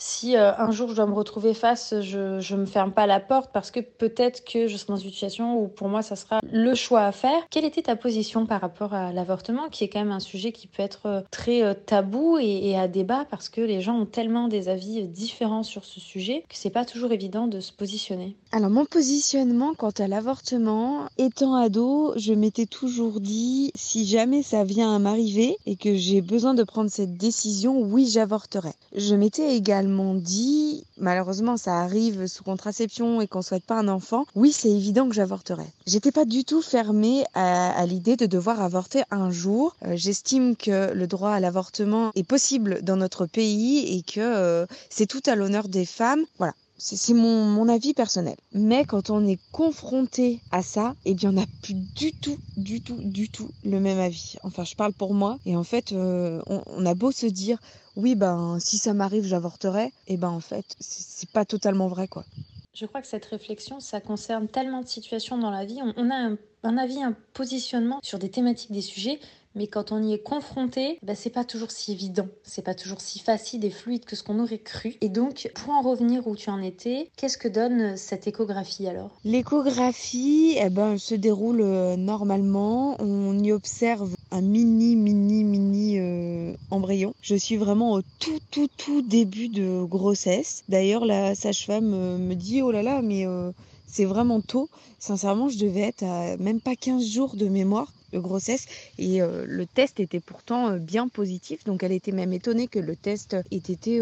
si 0.01 0.35
euh, 0.35 0.51
un 0.57 0.71
jour 0.71 0.89
je 0.89 0.95
dois 0.95 1.05
me 1.05 1.13
retrouver 1.13 1.53
face, 1.53 1.93
je 2.01 2.55
ne 2.55 2.61
me 2.61 2.65
ferme 2.65 2.91
pas 2.91 3.05
la 3.05 3.19
porte 3.19 3.51
parce 3.53 3.69
que 3.69 3.79
peut-être 3.79 4.43
que 4.43 4.67
je 4.67 4.75
serai 4.75 4.93
dans 4.93 4.97
une 4.97 5.11
situation 5.11 5.61
où 5.61 5.67
pour 5.67 5.89
moi 5.89 6.01
ça 6.01 6.15
sera 6.15 6.39
le 6.51 6.73
choix 6.73 7.01
à 7.01 7.11
faire. 7.11 7.39
Quelle 7.51 7.65
était 7.65 7.83
ta 7.83 7.95
position 7.95 8.47
par 8.47 8.61
rapport 8.61 8.95
à 8.95 9.13
l'avortement 9.13 9.69
qui 9.69 9.83
est 9.83 9.89
quand 9.89 9.99
même 9.99 10.11
un 10.11 10.19
sujet 10.19 10.51
qui 10.53 10.65
peut 10.65 10.81
être 10.81 11.05
euh, 11.05 11.21
très 11.29 11.61
euh, 11.61 11.75
tabou 11.75 12.39
et, 12.39 12.75
à 12.75 12.87
débat 12.87 13.25
parce 13.29 13.47
que 13.47 13.61
les 13.61 13.79
gens 13.81 13.95
ont 13.95 14.05
tellement 14.07 14.47
des 14.47 14.69
avis 14.69 15.03
différents 15.03 15.61
sur 15.61 15.85
ce 15.85 15.99
sujet 15.99 16.45
que 16.49 16.55
c'est 16.55 16.71
pas 16.71 16.85
toujours 16.85 17.11
évident 17.11 17.45
de 17.45 17.59
se 17.59 17.71
positionner? 17.71 18.35
Alors 18.51 18.71
mon 18.71 18.85
positionnement 18.85 19.73
quant 19.77 19.91
à 19.99 20.07
l'avortement, 20.07 21.05
étant 21.19 21.53
ado, 21.53 22.13
je 22.15 22.33
m'étais 22.33 22.65
toujours 22.65 23.19
dit 23.19 23.71
si 23.75 24.07
jamais 24.07 24.41
ça 24.41 24.63
vient 24.63 24.95
à 24.95 24.97
m'arriver 24.97 25.57
et 25.67 25.75
que 25.75 25.93
j'ai 25.93 26.21
besoin 26.21 26.55
de 26.55 26.63
prendre 26.63 26.89
cette 26.89 27.17
décision, 27.17 27.79
oui 27.81 28.09
j'avorterai. 28.09 28.71
Je 28.95 29.13
m'étais 29.15 29.55
également 29.55 29.90
également 29.91 30.15
dit, 30.15 30.85
malheureusement 30.97 31.57
ça 31.57 31.79
arrive 31.79 32.27
sous 32.27 32.43
contraception 32.43 33.19
et 33.19 33.27
qu'on 33.27 33.41
souhaite 33.41 33.65
pas 33.65 33.77
un 33.77 33.89
enfant, 33.89 34.25
oui 34.35 34.53
c'est 34.53 34.69
évident 34.69 35.09
que 35.09 35.15
j'avorterai. 35.15 35.65
J'étais 35.85 36.11
pas 36.11 36.23
du 36.23 36.45
tout 36.45 36.61
fermée 36.61 37.25
à, 37.33 37.85
l'idée 37.85 38.15
de 38.15 38.25
devoir 38.25 38.61
avorter 38.61 39.03
un 39.11 39.31
jour. 39.31 39.75
Euh, 39.85 39.93
j'estime 39.95 40.55
que 40.55 40.93
le 40.93 41.07
droit 41.07 41.31
à 41.31 41.39
l'avortement 41.41 42.11
est 42.15 42.23
possible 42.23 42.81
dans 42.83 42.95
notre 42.95 43.25
pays 43.25 43.97
et 43.97 44.01
que 44.01 44.21
euh, 44.21 44.65
c'est 44.89 45.07
tout 45.07 45.23
à 45.25 45.35
l'honneur 45.35 45.67
des 45.67 45.85
femmes. 45.85 46.23
Voilà, 46.37 46.53
c'est 46.83 47.13
mon, 47.13 47.45
mon, 47.45 47.69
avis 47.69 47.93
personnel. 47.93 48.35
Mais 48.53 48.85
quand 48.85 49.11
on 49.11 49.27
est 49.27 49.39
confronté 49.51 50.39
à 50.51 50.63
ça, 50.63 50.95
eh 51.05 51.13
bien, 51.13 51.29
on 51.29 51.33
n'a 51.33 51.45
plus 51.61 51.75
du 51.75 52.11
tout, 52.11 52.37
du 52.57 52.81
tout, 52.81 52.97
du 52.97 53.29
tout 53.29 53.49
le 53.63 53.79
même 53.79 53.99
avis. 53.99 54.35
Enfin, 54.43 54.63
je 54.63 54.75
parle 54.75 54.93
pour 54.93 55.13
moi. 55.13 55.37
Et 55.45 55.55
en 55.55 55.63
fait, 55.63 55.91
euh, 55.91 56.41
on, 56.47 56.85
a 56.85 56.93
beau 56.95 57.11
se 57.11 57.27
dire, 57.27 57.59
oui, 57.95 58.15
ben, 58.15 58.57
si 58.59 58.77
ça 58.77 58.93
m'arrive, 58.93 59.25
j'avorterai. 59.25 59.91
Et 60.07 60.17
ben, 60.17 60.29
en 60.29 60.39
fait, 60.39 60.65
c'est 60.79 61.29
pas 61.29 61.45
totalement 61.45 61.87
vrai, 61.87 62.07
quoi. 62.07 62.25
Je 62.73 62.85
crois 62.85 63.01
que 63.01 63.07
cette 63.07 63.25
réflexion, 63.25 63.79
ça 63.79 63.99
concerne 63.99 64.47
tellement 64.47 64.81
de 64.81 64.87
situations 64.87 65.37
dans 65.37 65.51
la 65.51 65.65
vie. 65.65 65.79
On, 65.97 66.09
a 66.09 66.15
un, 66.15 66.37
un 66.63 66.77
avis, 66.77 67.03
un 67.03 67.15
positionnement 67.33 67.99
sur 68.01 68.17
des 68.17 68.29
thématiques, 68.29 68.71
des 68.71 68.81
sujets 68.81 69.19
mais 69.55 69.67
quand 69.67 69.91
on 69.91 70.01
y 70.01 70.13
est 70.13 70.23
confronté, 70.23 70.97
bah, 71.03 71.15
c'est 71.15 71.29
pas 71.29 71.43
toujours 71.43 71.71
si 71.71 71.91
évident, 71.91 72.27
c'est 72.43 72.63
pas 72.63 72.73
toujours 72.73 73.01
si 73.01 73.19
facile 73.19 73.65
et 73.65 73.69
fluide 73.69 74.05
que 74.05 74.15
ce 74.15 74.23
qu'on 74.23 74.39
aurait 74.39 74.59
cru. 74.59 74.95
Et 75.01 75.09
donc, 75.09 75.51
pour 75.55 75.73
en 75.73 75.81
revenir 75.81 76.27
où 76.27 76.35
tu 76.35 76.49
en 76.49 76.61
étais, 76.61 77.09
qu'est-ce 77.17 77.37
que 77.37 77.47
donne 77.47 77.97
cette 77.97 78.27
échographie 78.27 78.87
alors? 78.87 79.11
L'échographie, 79.25 80.55
eh 80.57 80.69
ben, 80.69 80.97
se 80.97 81.15
déroule 81.15 81.61
euh, 81.61 81.97
normalement. 81.97 82.95
On 82.99 83.37
y 83.39 83.51
observe 83.51 84.15
mini, 84.39 84.95
mini, 84.95 85.43
mini 85.43 85.99
euh, 85.99 86.55
embryon. 86.69 87.13
Je 87.21 87.35
suis 87.35 87.57
vraiment 87.57 87.93
au 87.93 88.01
tout, 88.19 88.39
tout, 88.49 88.69
tout 88.77 89.01
début 89.01 89.49
de 89.49 89.83
grossesse. 89.83 90.63
D'ailleurs, 90.69 91.03
la 91.03 91.35
sage-femme 91.35 91.93
euh, 91.93 92.17
me 92.17 92.35
dit, 92.35 92.61
oh 92.61 92.71
là 92.71 92.81
là, 92.81 93.01
mais 93.01 93.27
euh, 93.27 93.51
c'est 93.87 94.05
vraiment 94.05 94.39
tôt. 94.39 94.69
Sincèrement, 94.99 95.49
je 95.49 95.57
devais 95.57 95.81
être 95.81 96.03
à 96.03 96.37
même 96.37 96.61
pas 96.61 96.75
15 96.75 97.05
jours 97.05 97.35
de 97.35 97.49
mémoire 97.49 97.91
de 98.13 98.19
grossesse 98.19 98.65
et 98.97 99.19
le 99.21 99.65
test 99.65 100.01
était 100.01 100.19
pourtant 100.19 100.75
bien 100.77 101.07
positif. 101.07 101.63
Donc 101.63 101.81
elle 101.81 101.93
était 101.93 102.11
même 102.11 102.33
étonnée 102.33 102.67
que 102.67 102.77
le 102.77 102.97
test 102.97 103.35
ait 103.51 103.55
été 103.55 104.01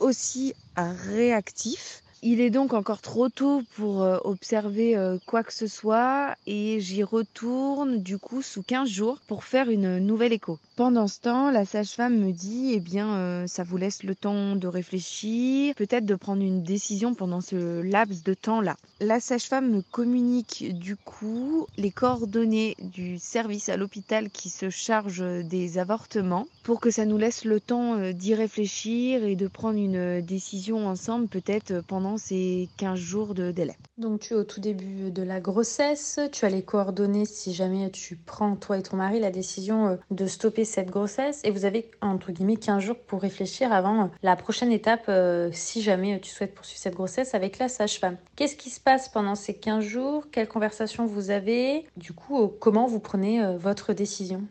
aussi 0.00 0.54
réactif. 0.76 2.02
Il 2.20 2.40
est 2.40 2.50
donc 2.50 2.74
encore 2.74 3.00
trop 3.00 3.28
tôt 3.28 3.62
pour 3.76 4.02
euh, 4.02 4.18
observer 4.24 4.96
euh, 4.96 5.18
quoi 5.24 5.44
que 5.44 5.52
ce 5.52 5.68
soit 5.68 6.34
et 6.48 6.80
j'y 6.80 7.04
retourne 7.04 8.02
du 8.02 8.18
coup 8.18 8.42
sous 8.42 8.64
15 8.64 8.88
jours 8.88 9.20
pour 9.28 9.44
faire 9.44 9.70
une 9.70 9.98
nouvelle 9.98 10.32
écho. 10.32 10.58
Pendant 10.74 11.06
ce 11.06 11.20
temps, 11.20 11.52
la 11.52 11.64
sage-femme 11.64 12.18
me 12.18 12.32
dit 12.32 12.72
eh 12.74 12.80
bien 12.80 13.14
euh, 13.14 13.46
ça 13.46 13.62
vous 13.62 13.76
laisse 13.76 14.02
le 14.02 14.16
temps 14.16 14.56
de 14.56 14.66
réfléchir, 14.66 15.76
peut-être 15.76 16.06
de 16.06 16.16
prendre 16.16 16.42
une 16.42 16.64
décision 16.64 17.14
pendant 17.14 17.40
ce 17.40 17.82
laps 17.82 18.24
de 18.24 18.34
temps-là. 18.34 18.76
La 19.00 19.20
sage-femme 19.20 19.70
me 19.70 19.82
communique 19.82 20.76
du 20.76 20.96
coup 20.96 21.66
les 21.76 21.92
coordonnées 21.92 22.74
du 22.80 23.18
service 23.18 23.68
à 23.68 23.76
l'hôpital 23.76 24.28
qui 24.30 24.50
se 24.50 24.70
charge 24.70 25.22
des 25.44 25.78
avortements 25.78 26.48
pour 26.64 26.80
que 26.80 26.90
ça 26.90 27.04
nous 27.04 27.18
laisse 27.18 27.44
le 27.44 27.60
temps 27.60 28.10
d'y 28.10 28.34
réfléchir 28.34 29.22
et 29.22 29.36
de 29.36 29.46
prendre 29.46 29.78
une 29.78 30.20
décision 30.20 30.88
ensemble 30.88 31.28
peut-être 31.28 31.80
pendant 31.86 32.07
ces 32.16 32.68
15 32.76 32.98
jours 32.98 33.34
de 33.34 33.50
délai. 33.50 33.76
Donc 33.98 34.20
tu 34.20 34.34
es 34.34 34.36
au 34.36 34.44
tout 34.44 34.60
début 34.60 35.10
de 35.10 35.22
la 35.22 35.40
grossesse, 35.40 36.20
tu 36.32 36.44
as 36.44 36.48
les 36.48 36.62
coordonnées 36.62 37.24
si 37.24 37.52
jamais 37.52 37.90
tu 37.90 38.16
prends, 38.16 38.56
toi 38.56 38.78
et 38.78 38.82
ton 38.82 38.96
mari, 38.96 39.20
la 39.20 39.30
décision 39.30 39.88
euh, 39.88 39.96
de 40.10 40.26
stopper 40.26 40.64
cette 40.64 40.90
grossesse. 40.90 41.40
Et 41.44 41.50
vous 41.50 41.64
avez 41.64 41.90
entre 42.00 42.32
guillemets 42.32 42.56
15 42.56 42.82
jours 42.82 42.98
pour 43.06 43.20
réfléchir 43.20 43.72
avant 43.72 44.04
euh, 44.04 44.06
la 44.22 44.36
prochaine 44.36 44.72
étape 44.72 45.04
euh, 45.08 45.50
si 45.52 45.82
jamais 45.82 46.20
tu 46.20 46.30
souhaites 46.30 46.54
poursuivre 46.54 46.80
cette 46.80 46.94
grossesse 46.94 47.34
avec 47.34 47.58
la 47.58 47.68
sage-femme. 47.68 48.16
Qu'est-ce 48.36 48.56
qui 48.56 48.70
se 48.70 48.80
passe 48.80 49.08
pendant 49.08 49.34
ces 49.34 49.54
15 49.54 49.84
jours? 49.84 50.24
Quelles 50.30 50.48
conversations 50.48 51.06
vous 51.06 51.30
avez? 51.30 51.86
Du 51.96 52.12
coup, 52.12 52.48
comment 52.60 52.86
vous 52.86 53.00
prenez 53.00 53.56
votre 53.56 53.92
décision? 53.92 54.42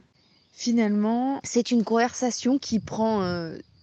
Finalement, 0.51 1.39
c'est 1.43 1.71
une 1.71 1.83
conversation 1.83 2.57
qui 2.57 2.79
prend 2.79 3.21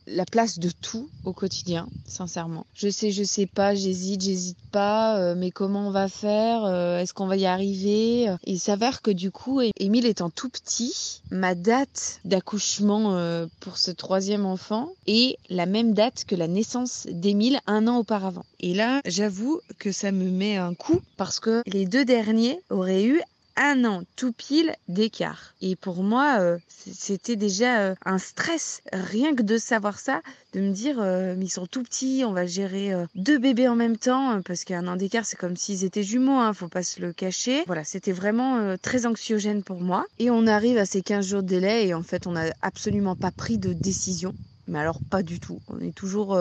la 0.07 0.25
place 0.25 0.59
de 0.59 0.71
tout 0.71 1.09
au 1.25 1.33
quotidien, 1.33 1.87
sincèrement. 2.07 2.67
Je 2.75 2.89
sais, 2.89 3.11
je 3.11 3.25
sais 3.25 3.47
pas, 3.47 3.75
j'hésite, 3.75 4.23
j'hésite 4.23 4.59
pas, 4.71 5.19
euh, 5.19 5.35
mais 5.37 5.51
comment 5.51 5.89
on 5.89 5.91
va 5.91 6.09
faire 6.09 6.65
euh, 6.65 6.99
Est-ce 6.99 7.15
qu'on 7.15 7.27
va 7.27 7.37
y 7.37 7.47
arriver? 7.47 8.35
Il 8.45 8.61
s'avère 8.61 9.03
que 9.03 9.11
du 9.11 9.31
coup, 9.31 9.61
Émile 9.79 10.07
étant 10.07 10.31
tout 10.31 10.49
petit, 10.49 11.23
ma 11.31 11.55
date 11.55 12.21
d'accouchement 12.25 13.17
euh, 13.17 13.47
pour 13.61 13.79
ce 13.79 13.91
troisième 13.91 14.47
enfant 14.47 14.91
est 15.07 15.39
la 15.49 15.67
même 15.67 15.95
date 15.95 16.25
que 16.27 16.35
la 16.35 16.49
naissance 16.49 17.07
d'Émile 17.11 17.61
un 17.67 17.87
an 17.87 17.99
auparavant. 17.99 18.45
Et 18.61 18.75
là, 18.75 19.01
j'avoue 19.07 19.61
que 19.79 19.93
ça 19.93 20.13
me 20.13 20.31
met 20.31 20.57
un 20.57 20.75
coup 20.75 21.01
parce 21.17 21.41
que 21.41 21.63
les 21.67 21.87
deux 21.87 22.05
derniers 22.05 22.61
auraient 22.71 23.05
eu 23.05 23.21
un 23.57 23.85
an 23.85 24.03
tout 24.17 24.33
pile 24.33 24.75
d'écart. 24.89 25.55
Et 25.61 25.77
pour 25.77 26.03
moi, 26.03 26.39
euh, 26.41 26.59
c'était 26.69 27.37
déjà 27.37 27.81
euh, 27.81 27.95
un 28.05 28.19
stress, 28.19 28.83
rien 28.93 29.35
que 29.35 29.43
de 29.43 29.59
savoir 29.59 29.99
ça, 29.99 30.23
de 30.53 30.61
me 30.61 30.73
dire, 30.73 31.01
euh, 31.01 31.37
ils 31.41 31.51
sont 31.51 31.67
tout 31.67 31.83
petits, 31.83 32.25
on 32.27 32.33
va 32.33 32.47
gérer 32.47 32.93
deux 33.15 33.39
bébés 33.39 33.69
en 33.69 33.77
même 33.77 33.97
temps, 33.97 34.41
parce 34.43 34.65
qu'un 34.65 34.87
an 34.87 34.97
d'écart, 34.97 35.25
c'est 35.25 35.37
comme 35.37 35.57
s'ils 35.57 35.85
étaient 35.85 36.03
jumeaux, 36.03 36.39
hein, 36.39 36.53
faut 36.53 36.69
pas 36.69 36.83
se 36.83 37.01
le 37.01 37.13
cacher. 37.13 37.65
Voilà, 37.67 37.85
c'était 37.85 38.13
vraiment 38.13 38.77
très 38.79 39.07
anxiogène 39.07 39.63
pour 39.63 39.81
moi. 39.81 40.07
Et 40.19 40.31
on 40.31 40.47
arrive 40.47 40.79
à 40.79 40.87
ces 40.87 41.03
15 41.03 41.27
jours 41.27 41.43
de 41.43 41.49
délai, 41.49 41.89
et 41.89 41.95
en 41.95 42.03
fait, 42.03 42.27
on 42.27 42.33
n'a 42.33 42.53
absolument 42.63 43.17
pas 43.17 43.31
pris 43.31 43.59
de 43.59 43.73
décision. 43.73 44.35
Mais 44.67 44.79
alors 44.79 45.01
pas 45.11 45.23
du 45.23 45.41
tout. 45.41 45.61
On 45.69 45.81
est 45.81 45.95
toujours 45.95 46.39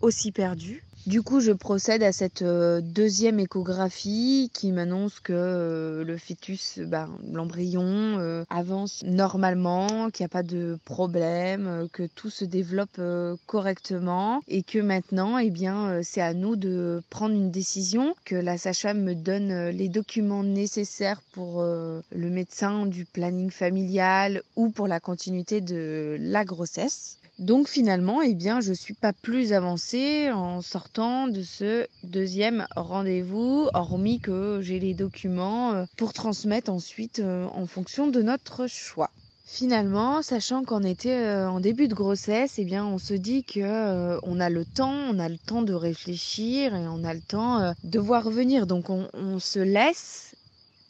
aussi 0.00 0.32
perdu. 0.32 0.85
Du 1.06 1.22
coup, 1.22 1.38
je 1.38 1.52
procède 1.52 2.02
à 2.02 2.10
cette 2.10 2.42
euh, 2.42 2.80
deuxième 2.80 3.38
échographie 3.38 4.50
qui 4.52 4.72
m'annonce 4.72 5.20
que 5.20 5.32
euh, 5.32 6.04
le 6.04 6.18
fœtus, 6.18 6.80
ben, 6.80 7.08
l'embryon, 7.32 7.84
euh, 8.18 8.44
avance 8.50 9.04
normalement, 9.04 10.10
qu'il 10.10 10.24
n'y 10.24 10.26
a 10.26 10.30
pas 10.30 10.42
de 10.42 10.80
problème, 10.84 11.86
que 11.92 12.08
tout 12.08 12.28
se 12.28 12.44
développe 12.44 13.00
correctement 13.46 14.42
et 14.48 14.64
que 14.64 14.80
maintenant, 14.80 15.38
eh 15.38 15.50
bien, 15.50 16.00
c'est 16.02 16.20
à 16.20 16.34
nous 16.34 16.56
de 16.56 17.00
prendre 17.08 17.36
une 17.36 17.52
décision, 17.52 18.16
que 18.24 18.34
la 18.34 18.58
sage-femme 18.58 19.02
me 19.02 19.14
donne 19.14 19.68
les 19.68 19.88
documents 19.88 20.42
nécessaires 20.42 21.22
pour 21.30 21.62
le 21.62 22.30
médecin 22.30 22.84
du 22.84 23.04
planning 23.04 23.52
familial 23.52 24.42
ou 24.56 24.70
pour 24.70 24.88
la 24.88 24.98
continuité 24.98 25.60
de 25.60 26.16
la 26.18 26.44
grossesse. 26.44 27.18
Donc 27.38 27.68
finalement, 27.68 28.22
eh 28.22 28.34
bien, 28.34 28.60
je 28.62 28.72
suis 28.72 28.94
pas 28.94 29.12
plus 29.12 29.52
avancée 29.52 30.30
en 30.32 30.62
sortant 30.62 31.28
de 31.28 31.42
ce 31.42 31.86
deuxième 32.02 32.66
rendez-vous, 32.76 33.68
hormis 33.74 34.20
que 34.20 34.60
j'ai 34.62 34.80
les 34.80 34.94
documents 34.94 35.74
euh, 35.74 35.84
pour 35.98 36.14
transmettre 36.14 36.70
ensuite 36.70 37.18
euh, 37.18 37.46
en 37.52 37.66
fonction 37.66 38.06
de 38.06 38.22
notre 38.22 38.66
choix. 38.68 39.10
Finalement, 39.44 40.22
sachant 40.22 40.64
qu'on 40.64 40.82
était 40.82 41.10
euh, 41.10 41.50
en 41.50 41.60
début 41.60 41.88
de 41.88 41.94
grossesse, 41.94 42.54
eh 42.56 42.64
bien, 42.64 42.86
on 42.86 42.96
se 42.96 43.12
dit 43.12 43.44
que 43.44 44.18
on 44.22 44.40
a 44.40 44.48
le 44.48 44.64
temps, 44.64 44.94
on 45.10 45.18
a 45.18 45.28
le 45.28 45.38
temps 45.38 45.62
de 45.62 45.74
réfléchir 45.74 46.74
et 46.74 46.88
on 46.88 47.04
a 47.04 47.12
le 47.12 47.20
temps 47.20 47.74
de 47.84 47.98
voir 47.98 48.30
venir. 48.30 48.66
Donc, 48.66 48.88
on, 48.88 49.08
on 49.12 49.38
se 49.38 49.58
laisse 49.58 50.25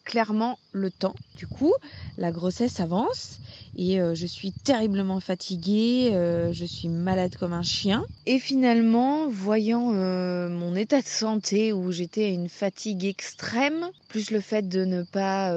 clairement 0.07 0.59
le 0.73 0.91
temps. 0.91 1.15
Du 1.37 1.47
coup, 1.47 1.75
la 2.17 2.33
grossesse 2.33 2.81
avance 2.81 3.41
et 3.79 4.01
euh, 4.01 4.15
je 4.15 4.27
suis 4.27 4.53
terriblement 4.53 5.21
fatiguée, 5.21 6.13
euh, 6.15 6.51
je 6.53 6.65
suis 6.65 6.89
malade 6.89 7.37
comme 7.37 7.53
un 7.53 7.63
chien. 7.63 8.07
Et 8.25 8.39
finalement, 8.39 9.29
voyant 9.29 9.93
euh, 9.93 10.49
mon 10.49 10.75
état 10.75 11.03
de 11.03 11.07
santé 11.07 11.75
où 11.75 11.93
j'étais 11.93 12.25
à 12.25 12.29
une 12.29 12.49
fatigue 12.49 13.05
extrême, 13.05 13.91
plus 14.09 14.31
le 14.31 14.41
fait 14.41 14.67
de 14.67 14.85
ne 14.85 15.03
pas 15.03 15.53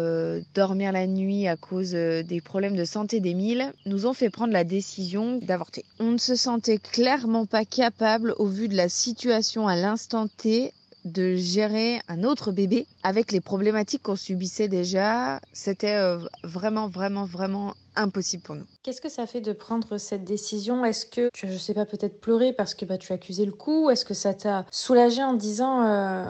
dormir 0.54 0.92
la 0.92 1.08
nuit 1.08 1.48
à 1.48 1.56
cause 1.56 1.92
des 1.92 2.42
problèmes 2.44 2.76
de 2.76 2.86
santé 2.86 3.20
d'Émile, 3.20 3.72
nous 3.86 4.06
ont 4.06 4.14
fait 4.14 4.30
prendre 4.30 4.52
la 4.52 4.64
décision 4.64 5.38
d'avorter. 5.38 5.86
On 6.00 6.12
ne 6.12 6.18
se 6.18 6.36
sentait 6.36 6.80
clairement 6.80 7.46
pas 7.46 7.64
capable, 7.64 8.34
au 8.38 8.48
vu 8.48 8.68
de 8.68 8.76
la 8.76 8.90
situation 8.90 9.68
à 9.68 9.76
l'instant 9.76 10.28
T, 10.28 10.74
de 11.10 11.36
gérer 11.36 12.00
un 12.08 12.24
autre 12.24 12.52
bébé 12.52 12.88
avec 13.04 13.32
les 13.32 13.42
problématiques 13.42 14.04
qu'on 14.04 14.16
subissait 14.16 14.68
déjà. 14.68 15.40
C'était 15.54 15.96
euh, 15.96 16.20
vraiment, 16.44 16.88
vraiment, 16.88 17.26
vraiment 17.26 17.74
impossible 17.96 18.44
pour 18.44 18.56
nous. 18.56 18.66
Qu'est-ce 18.84 19.02
que 19.02 19.10
ça 19.10 19.26
fait 19.28 19.42
de 19.42 19.54
prendre 19.54 19.98
cette 19.98 20.24
décision? 20.24 20.86
Est-ce 20.86 21.06
que 21.06 21.30
tu 21.34 21.46
as, 21.46 21.52
je 21.52 21.58
sais 21.58 21.74
pas, 21.74 21.86
peut-être 21.86 22.22
pleuré 22.22 22.54
parce 22.54 22.76
que 22.76 22.86
bah, 22.86 22.98
tu 22.98 23.12
as 23.12 23.16
accusé 23.16 23.46
le 23.46 23.52
coup? 23.52 23.90
Est-ce 23.90 24.06
que 24.06 24.14
ça 24.14 24.34
t'a 24.34 24.66
soulagé 24.72 25.24
en 25.24 25.34
disant 25.34 25.86
euh, 25.86 26.26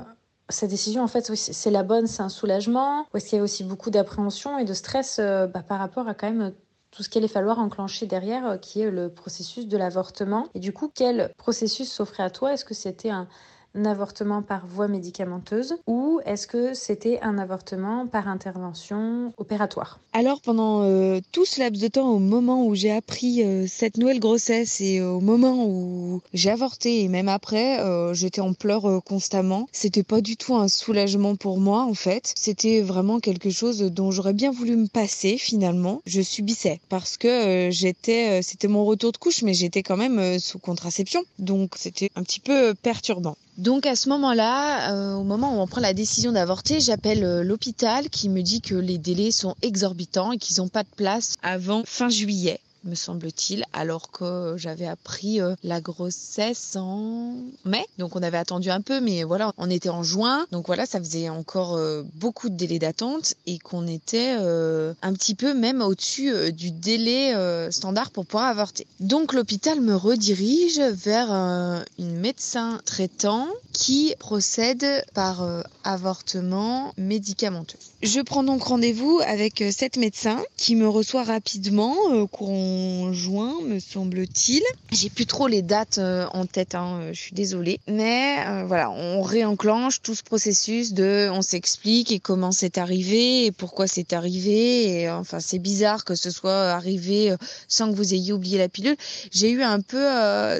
cette 0.49 0.69
décision, 0.69 1.03
en 1.03 1.07
fait, 1.07 1.33
c'est 1.35 1.71
la 1.71 1.83
bonne, 1.83 2.07
c'est 2.07 2.23
un 2.23 2.29
soulagement? 2.29 3.05
Ou 3.13 3.17
est-ce 3.17 3.25
qu'il 3.25 3.33
y 3.33 3.39
avait 3.39 3.43
aussi 3.43 3.63
beaucoup 3.63 3.91
d'appréhension 3.91 4.57
et 4.57 4.65
de 4.65 4.73
stress 4.73 5.17
euh, 5.19 5.47
bah, 5.47 5.63
par 5.63 5.79
rapport 5.79 6.07
à 6.07 6.13
quand 6.13 6.31
même 6.31 6.53
tout 6.91 7.03
ce 7.03 7.09
qu'il 7.09 7.19
allait 7.19 7.27
falloir 7.27 7.59
enclencher 7.59 8.07
derrière, 8.07 8.59
qui 8.59 8.81
est 8.81 8.89
le 8.89 9.09
processus 9.09 9.67
de 9.67 9.77
l'avortement? 9.77 10.47
Et 10.55 10.59
du 10.59 10.73
coup, 10.73 10.91
quel 10.93 11.31
processus 11.37 11.91
s'offrait 11.91 12.23
à 12.23 12.31
toi? 12.31 12.53
Est-ce 12.53 12.65
que 12.65 12.73
c'était 12.73 13.11
un, 13.11 13.27
un 13.75 13.85
avortement 13.85 14.41
par 14.41 14.65
voie 14.65 14.87
médicamenteuse 14.87 15.75
ou 15.87 16.19
est-ce 16.25 16.47
que 16.47 16.73
c'était 16.73 17.19
un 17.21 17.37
avortement 17.37 18.07
par 18.07 18.27
intervention 18.27 19.33
opératoire? 19.37 19.99
Alors 20.13 20.41
pendant 20.41 20.81
euh, 20.83 21.19
tout 21.31 21.45
ce 21.45 21.59
laps 21.59 21.81
de 21.81 21.87
temps, 21.87 22.09
au 22.09 22.19
moment 22.19 22.65
où 22.65 22.75
j'ai 22.75 22.91
appris 22.91 23.43
euh, 23.43 23.65
cette 23.67 23.97
nouvelle 23.97 24.19
grossesse 24.19 24.81
et 24.81 25.01
au 25.01 25.19
moment 25.19 25.65
où 25.65 26.21
j'ai 26.33 26.49
avorté 26.49 27.01
et 27.01 27.07
même 27.07 27.29
après, 27.29 27.79
euh, 27.79 28.13
j'étais 28.13 28.41
en 28.41 28.53
pleurs 28.53 29.03
constamment. 29.03 29.67
C'était 29.71 30.03
pas 30.03 30.21
du 30.21 30.35
tout 30.35 30.55
un 30.55 30.67
soulagement 30.67 31.35
pour 31.35 31.59
moi 31.59 31.83
en 31.83 31.93
fait. 31.93 32.33
C'était 32.35 32.81
vraiment 32.81 33.19
quelque 33.19 33.51
chose 33.51 33.79
dont 33.79 34.11
j'aurais 34.11 34.33
bien 34.33 34.51
voulu 34.51 34.75
me 34.75 34.87
passer 34.87 35.37
finalement. 35.37 36.01
Je 36.05 36.21
subissais 36.21 36.79
parce 36.89 37.17
que 37.17 37.69
j'étais, 37.71 38.41
c'était 38.41 38.67
mon 38.67 38.85
retour 38.85 39.11
de 39.11 39.17
couche, 39.17 39.43
mais 39.43 39.53
j'étais 39.53 39.83
quand 39.83 39.97
même 39.97 40.39
sous 40.39 40.59
contraception, 40.59 41.23
donc 41.37 41.73
c'était 41.75 42.09
un 42.15 42.23
petit 42.23 42.39
peu 42.39 42.73
perturbant. 42.73 43.35
Donc 43.59 43.85
à 43.85 43.97
ce 43.97 44.07
moment-là, 44.07 44.93
euh, 44.93 45.15
au 45.15 45.23
moment 45.23 45.57
où 45.57 45.59
on 45.59 45.67
prend 45.67 45.81
la 45.81 45.93
décision 45.93 46.31
d'avorter, 46.31 46.79
j'appelle 46.79 47.25
euh, 47.25 47.43
l'hôpital 47.43 48.09
qui 48.09 48.29
me 48.29 48.41
dit 48.41 48.61
que 48.61 48.73
les 48.73 48.97
délais 48.97 49.31
sont 49.31 49.53
exorbitants 49.61 50.31
et 50.31 50.37
qu'ils 50.37 50.61
n'ont 50.61 50.69
pas 50.69 50.83
de 50.83 50.89
place 50.95 51.33
avant 51.43 51.83
fin 51.85 52.07
juillet. 52.07 52.61
Me 52.83 52.95
semble-t-il, 52.95 53.65
alors 53.73 54.11
que 54.11 54.55
j'avais 54.57 54.87
appris 54.87 55.41
euh, 55.41 55.55
la 55.63 55.81
grossesse 55.81 56.75
en 56.75 57.33
mai. 57.65 57.85
Donc 57.97 58.15
on 58.15 58.23
avait 58.23 58.37
attendu 58.37 58.69
un 58.69 58.81
peu, 58.81 58.99
mais 59.01 59.23
voilà, 59.23 59.53
on 59.57 59.69
était 59.69 59.89
en 59.89 60.03
juin. 60.03 60.45
Donc 60.51 60.67
voilà, 60.67 60.85
ça 60.85 60.99
faisait 60.99 61.29
encore 61.29 61.75
euh, 61.75 62.03
beaucoup 62.15 62.49
de 62.49 62.55
délais 62.55 62.79
d'attente 62.79 63.33
et 63.45 63.59
qu'on 63.59 63.87
était 63.87 64.35
euh, 64.39 64.93
un 65.01 65.13
petit 65.13 65.35
peu 65.35 65.53
même 65.53 65.81
au-dessus 65.81 66.51
du 66.51 66.71
délai 66.71 67.33
standard 67.71 68.11
pour 68.11 68.25
pouvoir 68.25 68.49
avorter. 68.49 68.87
Donc 68.99 69.33
l'hôpital 69.33 69.81
me 69.81 69.95
redirige 69.95 70.79
vers 70.79 71.31
une 71.31 72.19
médecin 72.19 72.79
traitant 72.85 73.47
qui 73.73 74.13
procède 74.19 75.05
par 75.13 75.45
avortement 75.83 76.93
médicamenteux. 76.97 77.77
Je 78.01 78.21
prends 78.21 78.43
donc 78.43 78.63
rendez-vous 78.63 79.21
avec 79.25 79.63
cette 79.71 79.97
médecin 79.97 80.41
qui 80.57 80.75
me 80.75 80.87
reçoit 80.87 81.23
rapidement, 81.23 81.95
courant 82.27 82.68
juin, 83.13 83.55
me 83.65 83.79
semble-t-il. 83.79 84.61
J'ai 84.91 85.09
plus 85.09 85.25
trop 85.25 85.47
les 85.47 85.61
dates 85.61 85.97
euh, 85.97 86.27
en 86.33 86.45
tête, 86.45 86.75
hein, 86.75 86.99
euh, 87.01 87.13
je 87.13 87.19
suis 87.19 87.33
désolée. 87.33 87.79
Mais 87.87 88.37
euh, 88.47 88.63
voilà, 88.65 88.89
on 88.91 89.21
réenclenche 89.21 90.01
tout 90.01 90.15
ce 90.15 90.23
processus 90.23 90.93
de 90.93 91.29
on 91.31 91.41
s'explique 91.41 92.11
et 92.11 92.19
comment 92.19 92.51
c'est 92.51 92.77
arrivé 92.77 93.45
et 93.45 93.51
pourquoi 93.51 93.87
c'est 93.87 94.13
arrivé. 94.13 95.01
Et 95.01 95.09
enfin, 95.09 95.39
c'est 95.39 95.59
bizarre 95.59 96.05
que 96.05 96.15
ce 96.15 96.31
soit 96.31 96.71
arrivé 96.71 97.35
sans 97.67 97.91
que 97.91 97.95
vous 97.95 98.13
ayez 98.13 98.33
oublié 98.33 98.57
la 98.57 98.69
pilule. 98.69 98.97
J'ai 99.31 99.51
eu 99.51 99.61
un 99.61 99.81
peu 99.81 100.03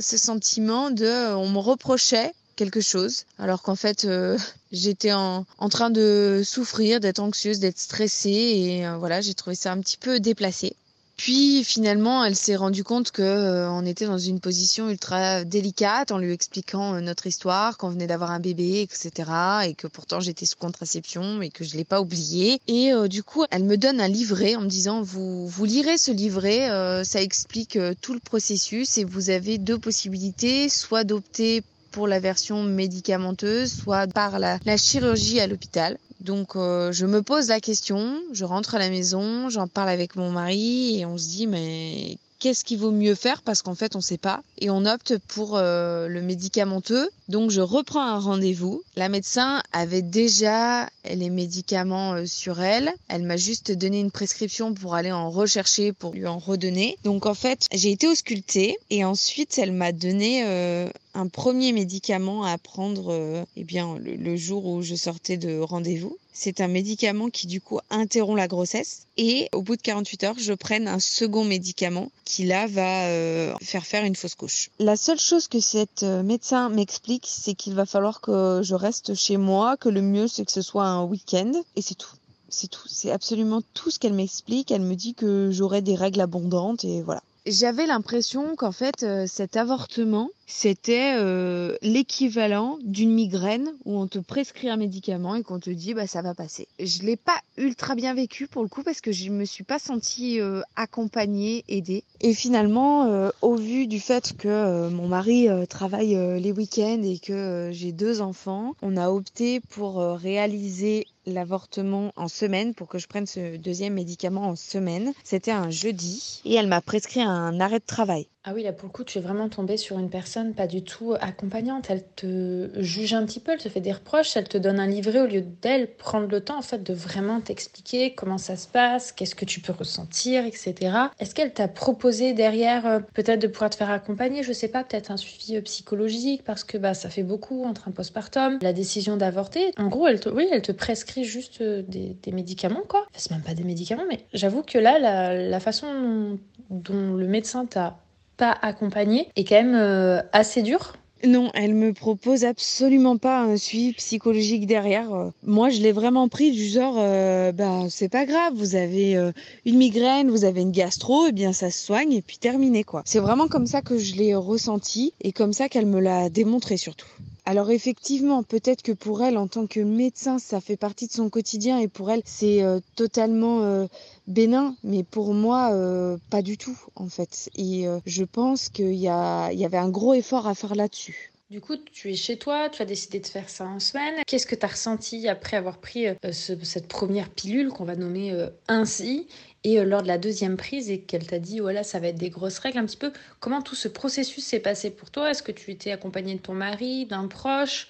ce 0.01 0.17
sentiment 0.17 0.91
de 0.91 1.33
on 1.35 1.49
me 1.49 1.59
reprochait 1.59 2.33
quelque 2.55 2.81
chose, 2.81 3.23
alors 3.37 3.61
qu'en 3.61 3.75
fait 3.75 4.07
j'étais 4.71 5.13
en, 5.13 5.45
en, 5.57 5.69
train 5.69 5.89
de 5.89 6.41
souffrir, 6.43 6.99
d'être 6.99 7.19
anxieuse, 7.19 7.59
d'être 7.59 7.79
stressée 7.79 8.29
et 8.29 8.89
voilà, 8.97 9.21
j'ai 9.21 9.33
trouvé 9.33 9.55
ça 9.55 9.71
un 9.71 9.79
petit 9.79 9.97
peu 9.97 10.19
déplacé. 10.19 10.75
Puis 11.19 11.65
finalement, 11.65 12.23
elle 12.23 12.37
s'est 12.37 12.55
rendue 12.55 12.85
compte 12.85 13.11
que 13.11 13.21
euh, 13.21 13.69
on 13.69 13.85
était 13.85 14.05
dans 14.05 14.17
une 14.17 14.39
position 14.39 14.89
ultra 14.89 15.43
délicate 15.43 16.13
en 16.13 16.17
lui 16.17 16.31
expliquant 16.31 16.93
euh, 16.95 17.01
notre 17.01 17.27
histoire, 17.27 17.77
qu'on 17.77 17.89
venait 17.89 18.07
d'avoir 18.07 18.31
un 18.31 18.39
bébé, 18.39 18.81
etc. 18.81 19.29
Et 19.65 19.73
que 19.73 19.87
pourtant 19.87 20.21
j'étais 20.21 20.45
sous 20.45 20.55
contraception 20.55 21.41
et 21.41 21.49
que 21.49 21.65
je 21.65 21.75
l'ai 21.75 21.83
pas 21.83 21.99
oublié. 21.99 22.61
Et 22.69 22.93
euh, 22.93 23.09
du 23.09 23.21
coup, 23.21 23.43
elle 23.51 23.65
me 23.65 23.75
donne 23.75 23.99
un 23.99 24.07
livret 24.07 24.55
en 24.55 24.61
me 24.61 24.69
disant 24.69 25.01
vous 25.01 25.45
vous 25.45 25.65
lirez 25.65 25.97
ce 25.97 26.11
livret, 26.11 26.69
ça 27.03 27.21
explique 27.21 27.77
tout 27.99 28.13
le 28.13 28.21
processus 28.21 28.97
et 28.97 29.03
vous 29.03 29.29
avez 29.29 29.57
deux 29.57 29.77
possibilités, 29.77 30.69
soit 30.69 31.03
d'opter 31.03 31.63
pour 31.91 32.07
la 32.07 32.19
version 32.19 32.63
médicamenteuse, 32.63 33.71
soit 33.71 34.07
par 34.07 34.39
la, 34.39 34.59
chirurgie 34.77 35.39
à 35.39 35.47
l'hôpital. 35.47 35.97
Donc 36.19 36.55
euh, 36.55 36.91
je 36.91 37.05
me 37.05 37.21
pose 37.21 37.47
la 37.47 37.59
question, 37.59 38.19
je 38.33 38.45
rentre 38.45 38.75
à 38.75 38.79
la 38.79 38.89
maison, 38.89 39.49
j'en 39.49 39.67
parle 39.67 39.89
avec 39.89 40.15
mon 40.15 40.31
mari 40.31 40.99
et 40.99 41.05
on 41.05 41.17
se 41.17 41.29
dit 41.29 41.47
mais 41.47 42.17
qu'est-ce 42.39 42.63
qu'il 42.63 42.79
vaut 42.79 42.91
mieux 42.91 43.15
faire 43.15 43.41
parce 43.41 43.61
qu'en 43.61 43.75
fait 43.75 43.95
on 43.95 44.01
sait 44.01 44.17
pas 44.17 44.41
et 44.57 44.69
on 44.69 44.85
opte 44.85 45.17
pour 45.27 45.57
euh, 45.57 46.07
le 46.07 46.21
médicamenteux. 46.21 47.09
Donc 47.27 47.51
je 47.51 47.61
reprends 47.61 48.01
un 48.01 48.19
rendez-vous. 48.19 48.81
La 48.95 49.09
médecin 49.09 49.61
avait 49.71 50.01
déjà 50.01 50.89
les 51.05 51.29
médicaments 51.29 52.13
euh, 52.13 52.25
sur 52.25 52.61
elle. 52.61 52.91
Elle 53.07 53.23
m'a 53.23 53.37
juste 53.37 53.71
donné 53.71 53.99
une 53.99 54.11
prescription 54.11 54.73
pour 54.73 54.95
aller 54.95 55.11
en 55.11 55.29
rechercher 55.29 55.93
pour 55.93 56.13
lui 56.13 56.25
en 56.25 56.39
redonner. 56.39 56.97
Donc 57.03 57.25
en 57.25 57.33
fait 57.33 57.67
j'ai 57.71 57.91
été 57.91 58.07
auscultée 58.07 58.77
et 58.89 59.03
ensuite 59.03 59.57
elle 59.57 59.73
m'a 59.73 59.91
donné 59.91 60.43
euh, 60.45 60.89
un 61.13 61.27
premier 61.27 61.73
médicament 61.73 62.43
à 62.43 62.57
prendre 62.57 63.45
eh 63.57 63.63
bien 63.63 63.97
le 63.99 64.35
jour 64.37 64.65
où 64.65 64.81
je 64.81 64.95
sortais 64.95 65.37
de 65.37 65.59
rendez-vous. 65.59 66.17
C'est 66.41 66.61
un 66.61 66.69
médicament 66.69 67.29
qui 67.29 67.47
du 67.47 67.59
coup 67.59 67.81
interrompt 67.89 68.37
la 68.37 68.47
grossesse 68.47 69.01
et 69.17 69.49
au 69.51 69.61
bout 69.61 69.75
de 69.75 69.81
48 69.81 70.23
heures, 70.23 70.39
je 70.39 70.53
prenne 70.53 70.87
un 70.87 71.01
second 71.01 71.43
médicament 71.43 72.13
qui 72.23 72.45
là 72.45 72.65
va 72.65 73.07
euh, 73.07 73.53
faire 73.61 73.85
faire 73.85 74.05
une 74.05 74.15
fausse 74.15 74.35
couche. 74.35 74.69
La 74.79 74.95
seule 74.95 75.19
chose 75.19 75.49
que 75.49 75.59
cette 75.59 76.03
euh, 76.03 76.23
médecin 76.23 76.69
m'explique, 76.69 77.25
c'est 77.27 77.55
qu'il 77.55 77.73
va 77.73 77.85
falloir 77.85 78.21
que 78.21 78.61
je 78.63 78.73
reste 78.73 79.15
chez 79.15 79.35
moi, 79.35 79.75
que 79.75 79.89
le 79.89 80.01
mieux 80.01 80.29
c'est 80.29 80.45
que 80.45 80.53
ce 80.53 80.61
soit 80.61 80.85
un 80.85 81.03
week-end 81.03 81.51
et 81.75 81.81
c'est 81.81 81.95
tout. 81.95 82.15
C'est 82.47 82.69
tout, 82.69 82.87
c'est 82.87 83.11
absolument 83.11 83.61
tout 83.73 83.91
ce 83.91 83.99
qu'elle 83.99 84.13
m'explique. 84.13 84.71
Elle 84.71 84.83
me 84.83 84.95
dit 84.95 85.15
que 85.15 85.51
j'aurai 85.51 85.81
des 85.81 85.95
règles 85.95 86.21
abondantes 86.21 86.85
et 86.85 87.01
voilà. 87.01 87.21
J'avais 87.47 87.85
l'impression 87.85 88.55
qu'en 88.55 88.71
fait 88.71 89.03
euh, 89.03 89.27
cet 89.27 89.57
avortement 89.57 90.29
c'était 90.51 91.13
euh, 91.15 91.77
l'équivalent 91.83 92.79
d'une 92.81 93.13
migraine 93.13 93.71
où 93.85 93.99
on 93.99 94.07
te 94.07 94.17
prescrit 94.17 94.67
un 94.67 94.77
médicament 94.77 95.35
et 95.35 95.43
qu'on 95.43 95.59
te 95.59 95.69
dit 95.69 95.93
bah 95.93 96.07
ça 96.07 96.23
va 96.23 96.33
passer. 96.33 96.67
Je 96.79 97.03
l'ai 97.03 97.17
pas 97.17 97.39
ultra 97.55 97.93
bien 97.93 98.15
vécu 98.15 98.47
pour 98.47 98.63
le 98.63 98.67
coup 98.67 98.81
parce 98.81 98.99
que 98.99 99.11
je 99.11 99.29
me 99.29 99.45
suis 99.45 99.63
pas 99.63 99.77
sentie 99.77 100.41
euh, 100.41 100.61
accompagnée, 100.75 101.63
aidée. 101.67 102.03
Et 102.21 102.33
finalement, 102.33 103.05
euh, 103.05 103.29
au 103.43 103.55
vu 103.55 103.85
du 103.85 103.99
fait 103.99 104.35
que 104.37 104.89
mon 104.89 105.07
mari 105.07 105.47
travaille 105.69 106.17
les 106.41 106.51
week-ends 106.51 107.03
et 107.03 107.19
que 107.19 107.69
j'ai 107.71 107.91
deux 107.91 108.19
enfants, 108.19 108.73
on 108.81 108.97
a 108.97 109.09
opté 109.11 109.59
pour 109.59 109.99
réaliser 109.99 111.05
l'avortement 111.27 112.11
en 112.15 112.27
semaine 112.27 112.73
pour 112.73 112.87
que 112.87 112.97
je 112.97 113.07
prenne 113.07 113.27
ce 113.27 113.57
deuxième 113.57 113.93
médicament 113.93 114.47
en 114.47 114.55
semaine. 114.55 115.13
C'était 115.23 115.51
un 115.51 115.69
jeudi 115.69 116.41
et 116.43 116.55
elle 116.55 116.67
m'a 116.67 116.81
prescrit 116.81 117.21
un 117.21 117.59
arrêt 117.59 117.79
de 117.79 117.85
travail. 117.85 118.27
Ah 118.49 118.53
oui, 118.55 118.63
là 118.63 118.73
pour 118.73 118.87
le 118.87 118.91
coup, 118.91 119.03
tu 119.03 119.19
es 119.19 119.21
vraiment 119.21 119.47
tombée 119.47 119.77
sur 119.77 119.99
une 119.99 120.09
personne 120.09 120.55
pas 120.55 120.65
du 120.65 120.81
tout 120.81 121.13
accompagnante. 121.21 121.91
Elle 121.91 122.03
te 122.15 122.71
juge 122.77 123.13
un 123.13 123.23
petit 123.23 123.39
peu, 123.39 123.51
elle 123.51 123.59
te 123.59 123.69
fait 123.69 123.79
des 123.79 123.91
reproches, 123.91 124.35
elle 124.35 124.47
te 124.47 124.57
donne 124.57 124.79
un 124.79 124.87
livret 124.87 125.19
au 125.21 125.27
lieu 125.27 125.41
d'elle 125.41 125.93
prendre 125.93 126.27
le 126.27 126.41
temps 126.41 126.57
en 126.57 126.63
fait 126.63 126.81
de 126.81 126.91
vraiment 126.91 127.41
t'expliquer 127.41 128.15
comment 128.15 128.39
ça 128.39 128.55
se 128.55 128.67
passe, 128.67 129.11
qu'est-ce 129.11 129.35
que 129.35 129.45
tu 129.45 129.59
peux 129.59 129.71
ressentir, 129.71 130.45
etc. 130.47 130.73
Est-ce 131.19 131.35
qu'elle 131.35 131.53
t'a 131.53 131.67
proposé 131.67 132.33
derrière 132.33 132.87
euh, 132.87 132.99
peut-être 133.13 133.39
de 133.39 133.45
pouvoir 133.45 133.69
te 133.69 133.75
faire 133.75 133.91
accompagner, 133.91 134.41
je 134.41 134.51
sais 134.51 134.67
pas, 134.67 134.83
peut-être 134.83 135.11
un 135.11 135.17
suivi 135.17 135.57
euh, 135.57 135.61
psychologique 135.61 136.43
parce 136.43 136.63
que 136.63 136.79
bah 136.79 136.95
ça 136.95 137.11
fait 137.11 137.21
beaucoup 137.21 137.65
entre 137.65 137.87
un 137.87 137.91
postpartum, 137.91 138.57
la 138.63 138.73
décision 138.73 139.15
d'avorter. 139.15 139.73
En 139.77 139.89
gros, 139.89 140.07
elle 140.07 140.19
te, 140.19 140.29
oui, 140.29 140.47
elle 140.51 140.63
te 140.63 140.71
prescrit 140.71 141.23
juste 141.23 141.61
euh, 141.61 141.83
des, 141.83 142.31
médicaments 142.31 142.81
quoi. 142.87 143.01
Enfin, 143.01 143.11
c'est 143.17 143.31
même 143.31 143.43
pas 143.43 143.53
des 143.53 143.63
médicaments, 143.63 144.05
mais 144.09 144.25
j'avoue 144.33 144.63
que 144.63 144.79
là, 144.79 144.97
la, 144.97 145.35
la 145.35 145.59
façon 145.59 146.39
dont 146.71 147.13
le 147.13 147.27
médecin 147.27 147.67
t'a 147.67 147.99
pas 148.39 148.57
accompagnée 148.61 149.27
est 149.35 149.43
quand 149.43 149.61
même 149.61 149.75
euh, 149.75 150.21
assez 150.31 150.63
dur. 150.63 150.93
Non, 151.25 151.51
elle 151.53 151.75
me 151.75 151.91
propose 151.91 152.45
absolument 152.45 153.17
pas 153.17 153.41
un 153.41 153.57
suivi 153.57 153.91
psychologique 153.91 154.65
derrière. 154.65 155.09
Moi, 155.43 155.69
je 155.69 155.81
l'ai 155.81 155.91
vraiment 155.91 156.29
pris 156.29 156.51
du 156.51 156.63
genre, 156.63 156.95
euh, 156.97 157.51
bah 157.51 157.87
c'est 157.89 158.07
pas 158.07 158.25
grave, 158.25 158.53
vous 158.55 158.75
avez 158.75 159.17
euh, 159.17 159.33
une 159.65 159.77
migraine, 159.77 160.29
vous 160.29 160.45
avez 160.45 160.61
une 160.61 160.71
gastro, 160.71 161.25
et 161.25 161.29
eh 161.29 161.31
bien 161.33 161.51
ça 161.51 161.71
se 161.71 161.85
soigne 161.85 162.13
et 162.13 162.21
puis 162.21 162.37
terminé 162.37 162.85
quoi. 162.85 163.01
C'est 163.05 163.19
vraiment 163.19 163.49
comme 163.49 163.67
ça 163.67 163.81
que 163.81 163.97
je 163.97 164.15
l'ai 164.15 164.33
ressenti 164.33 165.13
et 165.19 165.33
comme 165.33 165.51
ça 165.51 165.67
qu'elle 165.67 165.87
me 165.87 165.99
l'a 165.99 166.29
démontré 166.29 166.77
surtout. 166.77 167.09
Alors 167.45 167.71
effectivement, 167.71 168.43
peut-être 168.43 168.81
que 168.81 168.91
pour 168.91 169.23
elle, 169.23 169.37
en 169.37 169.47
tant 169.47 169.65
que 169.65 169.79
médecin, 169.79 170.39
ça 170.39 170.61
fait 170.61 170.77
partie 170.77 171.07
de 171.07 171.11
son 171.11 171.29
quotidien 171.29 171.79
et 171.79 171.87
pour 171.87 172.11
elle, 172.11 172.21
c'est 172.25 172.61
euh, 172.61 172.79
totalement 172.95 173.63
euh, 173.63 173.87
bénin, 174.27 174.75
mais 174.83 175.03
pour 175.03 175.33
moi, 175.33 175.73
euh, 175.73 176.17
pas 176.29 176.41
du 176.41 176.57
tout 176.57 176.77
en 176.95 177.07
fait. 177.07 177.49
Et 177.55 177.87
je 178.05 178.23
pense 178.23 178.69
qu'il 178.69 178.93
y, 178.93 179.03
y 179.03 179.09
avait 179.09 179.77
un 179.77 179.89
gros 179.89 180.13
effort 180.13 180.47
à 180.47 180.55
faire 180.55 180.75
là-dessus. 180.75 181.31
Du 181.49 181.61
coup, 181.61 181.77
tu 181.77 182.11
es 182.11 182.15
chez 182.15 182.37
toi, 182.37 182.69
tu 182.69 182.81
as 182.81 182.85
décidé 182.85 183.19
de 183.19 183.25
faire 183.25 183.49
ça 183.49 183.65
en 183.65 183.79
semaine. 183.79 184.21
Qu'est-ce 184.27 184.45
que 184.45 184.53
tu 184.53 184.65
as 184.65 184.69
ressenti 184.69 185.27
après 185.27 185.57
avoir 185.57 185.79
pris 185.79 186.05
cette 186.31 186.87
première 186.87 187.29
pilule 187.29 187.69
qu'on 187.69 187.85
va 187.85 187.95
nommer 187.95 188.47
ainsi 188.67 189.27
et 189.63 189.79
euh, 189.79 189.83
lors 189.83 190.01
de 190.01 190.07
la 190.07 190.17
deuxième 190.17 190.57
prise 190.57 190.89
et 190.89 191.01
qu'elle 191.01 191.25
t'a 191.25 191.39
dit 191.39 191.59
voilà 191.59 191.83
ça 191.83 191.99
va 191.99 192.07
être 192.07 192.17
des 192.17 192.29
grosses 192.29 192.59
règles 192.59 192.77
un 192.79 192.85
petit 192.85 192.97
peu. 192.97 193.11
Comment 193.39 193.61
tout 193.61 193.75
ce 193.75 193.87
processus 193.87 194.45
s'est 194.45 194.59
passé 194.59 194.89
pour 194.89 195.11
toi? 195.11 195.31
Est-ce 195.31 195.43
que 195.43 195.51
tu 195.51 195.71
étais 195.71 195.91
accompagnée 195.91 196.35
de 196.35 196.39
ton 196.39 196.53
mari 196.53 197.05
d'un 197.05 197.27
proche? 197.27 197.87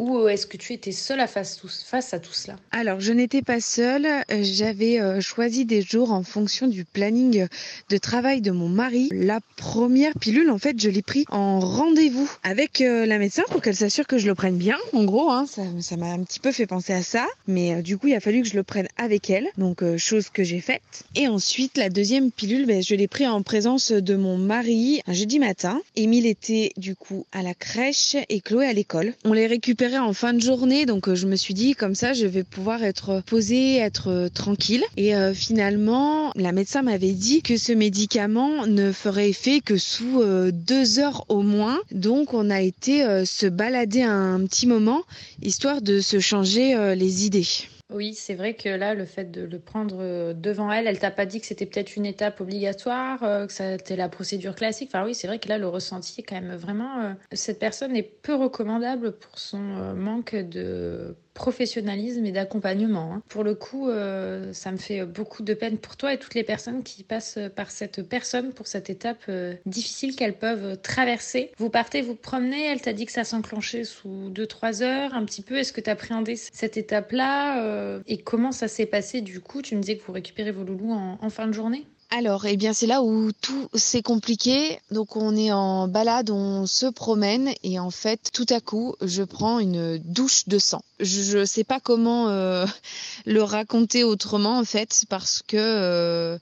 Ou 0.00 0.16
euh, 0.16 0.28
est-ce 0.28 0.46
que 0.46 0.56
tu 0.56 0.72
étais 0.72 0.92
seule 0.92 1.20
face, 1.28 2.14
à 2.14 2.18
tout 2.18 2.32
cela? 2.32 2.56
Alors, 2.72 3.00
je 3.00 3.12
n'étais 3.12 3.42
pas 3.42 3.60
seule. 3.60 4.06
Euh, 4.06 4.40
j'avais 4.40 4.98
euh, 4.98 5.20
choisi 5.20 5.66
des 5.66 5.82
jours 5.82 6.10
en 6.10 6.22
fonction 6.22 6.68
du 6.68 6.86
planning 6.86 7.46
de 7.90 7.96
travail 7.98 8.40
de 8.40 8.50
mon 8.50 8.68
mari. 8.68 9.10
La 9.12 9.40
première 9.56 10.14
pilule, 10.18 10.50
en 10.50 10.56
fait, 10.56 10.80
je 10.80 10.88
l'ai 10.88 11.02
pris 11.02 11.26
en 11.28 11.60
rendez-vous 11.60 12.30
avec 12.42 12.78
la 12.80 13.18
médecin 13.18 13.42
pour 13.50 13.60
qu'elle 13.60 13.76
s'assure 13.76 14.06
que 14.06 14.16
je 14.16 14.26
le 14.26 14.34
prenne 14.34 14.56
bien. 14.56 14.78
En 14.94 15.04
gros, 15.04 15.30
hein, 15.30 15.44
ça 15.46 15.96
m'a 15.96 16.06
un 16.06 16.22
petit 16.22 16.40
peu 16.40 16.50
fait 16.50 16.66
penser 16.66 16.94
à 16.94 17.02
ça. 17.02 17.26
Mais 17.46 17.82
du 17.82 17.98
coup, 17.98 18.06
il 18.06 18.14
a 18.14 18.20
fallu 18.20 18.40
que 18.40 18.48
je 18.48 18.56
le 18.56 18.62
prenne 18.62 18.88
avec 18.96 19.28
elle. 19.28 19.48
Donc, 19.58 19.84
chose 19.98 20.30
que 20.30 20.42
j'ai 20.42 20.60
faite. 20.60 21.04
Et 21.14 21.28
ensuite, 21.28 21.76
la 21.76 21.90
deuxième 21.90 22.30
pilule, 22.30 22.64
ben, 22.64 22.82
je 22.82 22.94
l'ai 22.94 23.08
pris 23.08 23.26
en 23.26 23.42
présence 23.42 23.92
de 23.92 24.16
mon 24.16 24.38
mari 24.38 25.02
un 25.06 25.12
jeudi 25.12 25.38
matin. 25.38 25.82
Émile 25.96 26.26
était 26.26 26.72
du 26.78 26.96
coup 26.96 27.26
à 27.32 27.42
la 27.42 27.52
crèche 27.52 28.16
et 28.30 28.40
Chloé 28.40 28.66
à 28.66 28.72
l'école. 28.72 29.12
On 29.24 29.34
les 29.34 29.46
récupère 29.46 29.89
en 29.98 30.12
fin 30.12 30.32
de 30.32 30.40
journée, 30.40 30.86
donc 30.86 31.08
euh, 31.08 31.14
je 31.14 31.26
me 31.26 31.36
suis 31.36 31.54
dit 31.54 31.74
comme 31.74 31.94
ça 31.94 32.12
je 32.12 32.26
vais 32.26 32.44
pouvoir 32.44 32.82
être 32.82 33.22
posée, 33.26 33.76
être 33.76 34.08
euh, 34.08 34.28
tranquille. 34.28 34.84
Et 34.96 35.14
euh, 35.14 35.34
finalement, 35.34 36.32
la 36.36 36.52
médecin 36.52 36.82
m'avait 36.82 37.12
dit 37.12 37.42
que 37.42 37.56
ce 37.56 37.72
médicament 37.72 38.66
ne 38.66 38.92
ferait 38.92 39.30
effet 39.30 39.60
que 39.60 39.76
sous 39.76 40.22
deux 40.52 40.98
heures 40.98 41.24
au 41.28 41.42
moins. 41.42 41.78
Donc 41.92 42.34
on 42.34 42.50
a 42.50 42.60
été 42.60 43.04
se 43.24 43.46
balader 43.46 44.02
un 44.02 44.44
petit 44.44 44.66
moment, 44.66 45.02
histoire 45.42 45.82
de 45.82 46.00
se 46.00 46.20
changer 46.20 46.94
les 46.94 47.26
idées. 47.26 47.46
Oui, 47.92 48.14
c'est 48.14 48.34
vrai 48.34 48.54
que 48.54 48.68
là, 48.68 48.94
le 48.94 49.04
fait 49.04 49.32
de 49.32 49.42
le 49.42 49.58
prendre 49.58 49.96
euh, 49.98 50.32
devant 50.32 50.70
elle, 50.70 50.86
elle 50.86 51.00
t'a 51.00 51.10
pas 51.10 51.26
dit 51.26 51.40
que 51.40 51.46
c'était 51.46 51.66
peut-être 51.66 51.96
une 51.96 52.06
étape 52.06 52.40
obligatoire, 52.40 53.22
euh, 53.24 53.46
que 53.46 53.52
c'était 53.52 53.96
la 53.96 54.08
procédure 54.08 54.54
classique. 54.54 54.90
Enfin 54.92 55.04
oui, 55.04 55.14
c'est 55.14 55.26
vrai 55.26 55.40
que 55.40 55.48
là, 55.48 55.58
le 55.58 55.66
ressenti 55.66 56.20
est 56.20 56.22
quand 56.22 56.40
même 56.40 56.54
vraiment... 56.54 57.00
Euh, 57.02 57.12
cette 57.32 57.58
personne 57.58 57.96
est 57.96 58.04
peu 58.04 58.34
recommandable 58.34 59.12
pour 59.18 59.38
son 59.40 59.58
manque 59.58 60.36
de 60.36 61.16
professionnalisme 61.34 62.24
et 62.26 62.32
d'accompagnement. 62.32 63.14
Hein. 63.14 63.22
Pour 63.28 63.44
le 63.44 63.54
coup, 63.54 63.88
euh, 63.88 64.52
ça 64.52 64.72
me 64.72 64.76
fait 64.76 65.04
beaucoup 65.04 65.42
de 65.42 65.54
peine 65.54 65.78
pour 65.78 65.96
toi 65.96 66.14
et 66.14 66.18
toutes 66.18 66.34
les 66.34 66.44
personnes 66.44 66.82
qui 66.82 67.02
passent 67.04 67.38
par 67.56 67.70
cette 67.70 68.02
personne 68.02 68.52
pour 68.52 68.66
cette 68.66 68.90
étape 68.90 69.24
euh, 69.28 69.54
difficile 69.66 70.16
qu'elles 70.16 70.36
peuvent 70.36 70.80
traverser. 70.80 71.52
Vous 71.58 71.70
partez, 71.70 72.02
vous 72.02 72.14
promenez, 72.14 72.64
elle 72.66 72.80
t'a 72.80 72.92
dit 72.92 73.06
que 73.06 73.12
ça 73.12 73.24
s'enclenchait 73.24 73.84
sous 73.84 74.30
2-3 74.30 74.82
heures 74.82 75.14
un 75.14 75.24
petit 75.24 75.42
peu. 75.42 75.56
Est-ce 75.56 75.72
que 75.72 75.80
tu 75.80 75.90
appréhendé 75.90 76.36
cette 76.36 76.76
étape-là 76.76 77.64
euh, 77.64 78.00
Et 78.06 78.18
comment 78.18 78.52
ça 78.52 78.68
s'est 78.68 78.86
passé 78.86 79.20
du 79.20 79.40
coup? 79.40 79.62
Tu 79.62 79.76
me 79.76 79.80
disais 79.80 79.96
que 79.96 80.04
vous 80.04 80.12
récupérez 80.12 80.52
vos 80.52 80.64
loulous 80.64 80.92
en 80.92 81.30
fin 81.30 81.46
de 81.46 81.52
journée? 81.52 81.86
Alors, 82.12 82.44
eh 82.44 82.56
bien, 82.56 82.72
c'est 82.72 82.88
là 82.88 83.02
où 83.02 83.30
tout 83.30 83.68
s'est 83.74 84.02
compliqué. 84.02 84.80
Donc, 84.90 85.14
on 85.14 85.36
est 85.36 85.52
en 85.52 85.86
balade, 85.86 86.30
on 86.30 86.66
se 86.66 86.86
promène 86.86 87.52
et 87.62 87.78
en 87.78 87.92
fait, 87.92 88.30
tout 88.32 88.46
à 88.48 88.60
coup, 88.60 88.96
je 89.00 89.22
prends 89.22 89.60
une 89.60 89.98
douche 89.98 90.48
de 90.48 90.58
sang. 90.58 90.82
Je 90.98 91.38
ne 91.38 91.44
sais 91.44 91.62
pas 91.62 91.78
comment 91.78 92.28
euh, 92.28 92.66
le 93.26 93.44
raconter 93.44 94.02
autrement 94.02 94.58
en 94.58 94.64
fait, 94.64 95.04
parce 95.08 95.42
que 95.46 95.56
euh, 95.56 96.38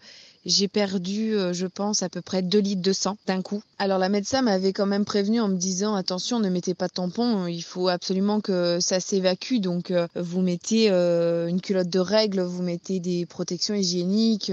j'ai 0.48 0.66
perdu, 0.66 1.36
euh, 1.36 1.52
je 1.52 1.66
pense, 1.66 2.02
à 2.02 2.08
peu 2.08 2.22
près 2.22 2.40
2 2.42 2.58
litres 2.58 2.82
de 2.82 2.92
sang 2.92 3.18
d'un 3.26 3.42
coup. 3.42 3.62
Alors 3.78 3.98
la 3.98 4.08
médecin 4.08 4.42
m'avait 4.42 4.72
quand 4.72 4.86
même 4.86 5.04
prévenu 5.04 5.40
en 5.40 5.48
me 5.48 5.56
disant 5.56 5.94
attention, 5.94 6.40
ne 6.40 6.48
mettez 6.48 6.74
pas 6.74 6.88
de 6.88 6.92
tampon, 6.92 7.46
il 7.46 7.62
faut 7.62 7.88
absolument 7.88 8.40
que 8.40 8.78
ça 8.80 8.98
s'évacue. 8.98 9.58
Donc 9.58 9.90
euh, 9.90 10.08
vous 10.16 10.40
mettez 10.40 10.90
euh, 10.90 11.48
une 11.48 11.60
culotte 11.60 11.90
de 11.90 11.98
règles, 11.98 12.40
vous 12.40 12.62
mettez 12.62 12.98
des 12.98 13.26
protections 13.26 13.74
hygiéniques. 13.74 14.50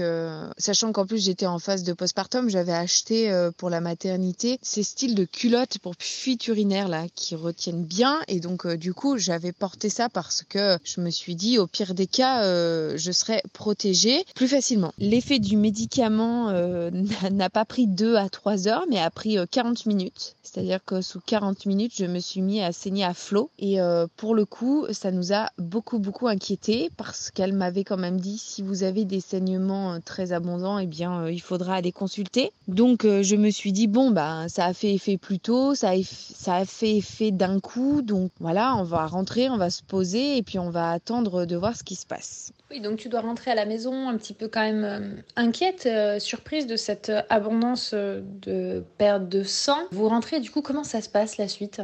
sachant 0.58 0.92
qu'en 0.92 1.06
plus 1.06 1.24
j'étais 1.24 1.46
en 1.46 1.58
phase 1.58 1.82
de 1.82 1.94
postpartum, 1.94 2.50
j'avais 2.50 2.74
acheté 2.74 3.32
pour 3.56 3.70
la 3.70 3.80
maternité 3.80 4.58
ces 4.62 4.82
styles 4.82 5.14
de 5.14 5.24
culottes 5.24 5.78
pour 5.78 5.94
fuite 5.98 6.46
urinaire 6.48 6.88
là 6.88 7.06
qui 7.14 7.34
retiennent 7.34 7.84
bien. 7.84 8.20
Et 8.28 8.40
donc 8.40 8.66
du 8.66 8.92
coup 8.92 9.16
j'avais 9.16 9.52
porté 9.52 9.88
ça 9.88 10.10
parce 10.10 10.42
que 10.46 10.76
je 10.84 11.00
me 11.00 11.10
suis 11.10 11.34
dit 11.34 11.58
au 11.58 11.66
pire 11.66 11.94
des 11.94 12.06
cas 12.06 12.42
je 12.42 13.12
serais 13.12 13.42
protégée 13.54 14.24
plus 14.34 14.48
facilement. 14.48 14.92
L'effet 14.98 15.38
du 15.38 15.56
médicament 15.56 15.85
médicament 15.86 16.48
euh, 16.48 16.90
n'a 17.30 17.48
pas 17.48 17.64
pris 17.64 17.86
2 17.86 18.16
à 18.16 18.28
3 18.28 18.66
heures, 18.66 18.84
mais 18.88 18.98
a 18.98 19.10
pris 19.10 19.38
40 19.50 19.78
euh, 19.78 19.82
minutes. 19.86 20.34
C'est-à-dire 20.42 20.80
que 20.84 21.00
sous 21.00 21.20
40 21.20 21.66
minutes, 21.66 21.92
je 21.96 22.06
me 22.06 22.18
suis 22.18 22.40
mis 22.40 22.60
à 22.60 22.72
saigner 22.72 23.04
à 23.04 23.14
flot. 23.14 23.50
Et 23.58 23.80
euh, 23.80 24.06
pour 24.16 24.34
le 24.34 24.44
coup, 24.44 24.86
ça 24.90 25.12
nous 25.12 25.32
a 25.32 25.50
beaucoup, 25.58 25.98
beaucoup 25.98 26.26
inquiété 26.26 26.90
parce 26.96 27.30
qu'elle 27.30 27.52
m'avait 27.52 27.84
quand 27.84 27.96
même 27.96 28.20
dit 28.20 28.38
si 28.38 28.62
vous 28.62 28.82
avez 28.82 29.04
des 29.04 29.20
saignements 29.20 30.00
très 30.00 30.32
abondants, 30.32 30.78
eh 30.78 30.86
bien, 30.86 31.28
il 31.28 31.40
faudra 31.40 31.74
aller 31.74 31.92
consulter. 31.92 32.50
Donc, 32.68 33.02
je 33.02 33.36
me 33.36 33.50
suis 33.50 33.72
dit, 33.72 33.86
bon, 33.86 34.10
bah, 34.10 34.48
ça 34.48 34.66
a 34.66 34.72
fait 34.72 34.94
effet 34.94 35.18
plus 35.18 35.38
tôt, 35.38 35.74
ça 35.74 35.92
ça 36.02 36.56
a 36.56 36.64
fait 36.64 36.96
effet 36.96 37.30
d'un 37.30 37.60
coup. 37.60 38.02
Donc, 38.02 38.30
voilà, 38.40 38.74
on 38.76 38.84
va 38.84 39.06
rentrer, 39.06 39.48
on 39.50 39.56
va 39.56 39.70
se 39.70 39.82
poser 39.82 40.36
et 40.38 40.42
puis 40.42 40.58
on 40.58 40.70
va 40.70 40.90
attendre 40.90 41.44
de 41.44 41.56
voir 41.56 41.76
ce 41.76 41.84
qui 41.84 41.94
se 41.94 42.06
passe. 42.06 42.52
Donc 42.80 42.98
tu 42.98 43.08
dois 43.08 43.20
rentrer 43.20 43.50
à 43.50 43.54
la 43.54 43.66
maison 43.66 44.08
un 44.08 44.16
petit 44.16 44.34
peu 44.34 44.48
quand 44.48 44.62
même 44.62 45.22
inquiète, 45.36 45.88
surprise 46.18 46.66
de 46.66 46.76
cette 46.76 47.12
abondance 47.30 47.94
de 47.94 48.84
perte 48.98 49.28
de 49.28 49.42
sang. 49.42 49.78
Vous 49.90 50.08
rentrez 50.08 50.40
du 50.40 50.50
coup, 50.50 50.62
comment 50.62 50.84
ça 50.84 51.00
se 51.00 51.08
passe 51.08 51.36
la 51.36 51.48
suite? 51.48 51.80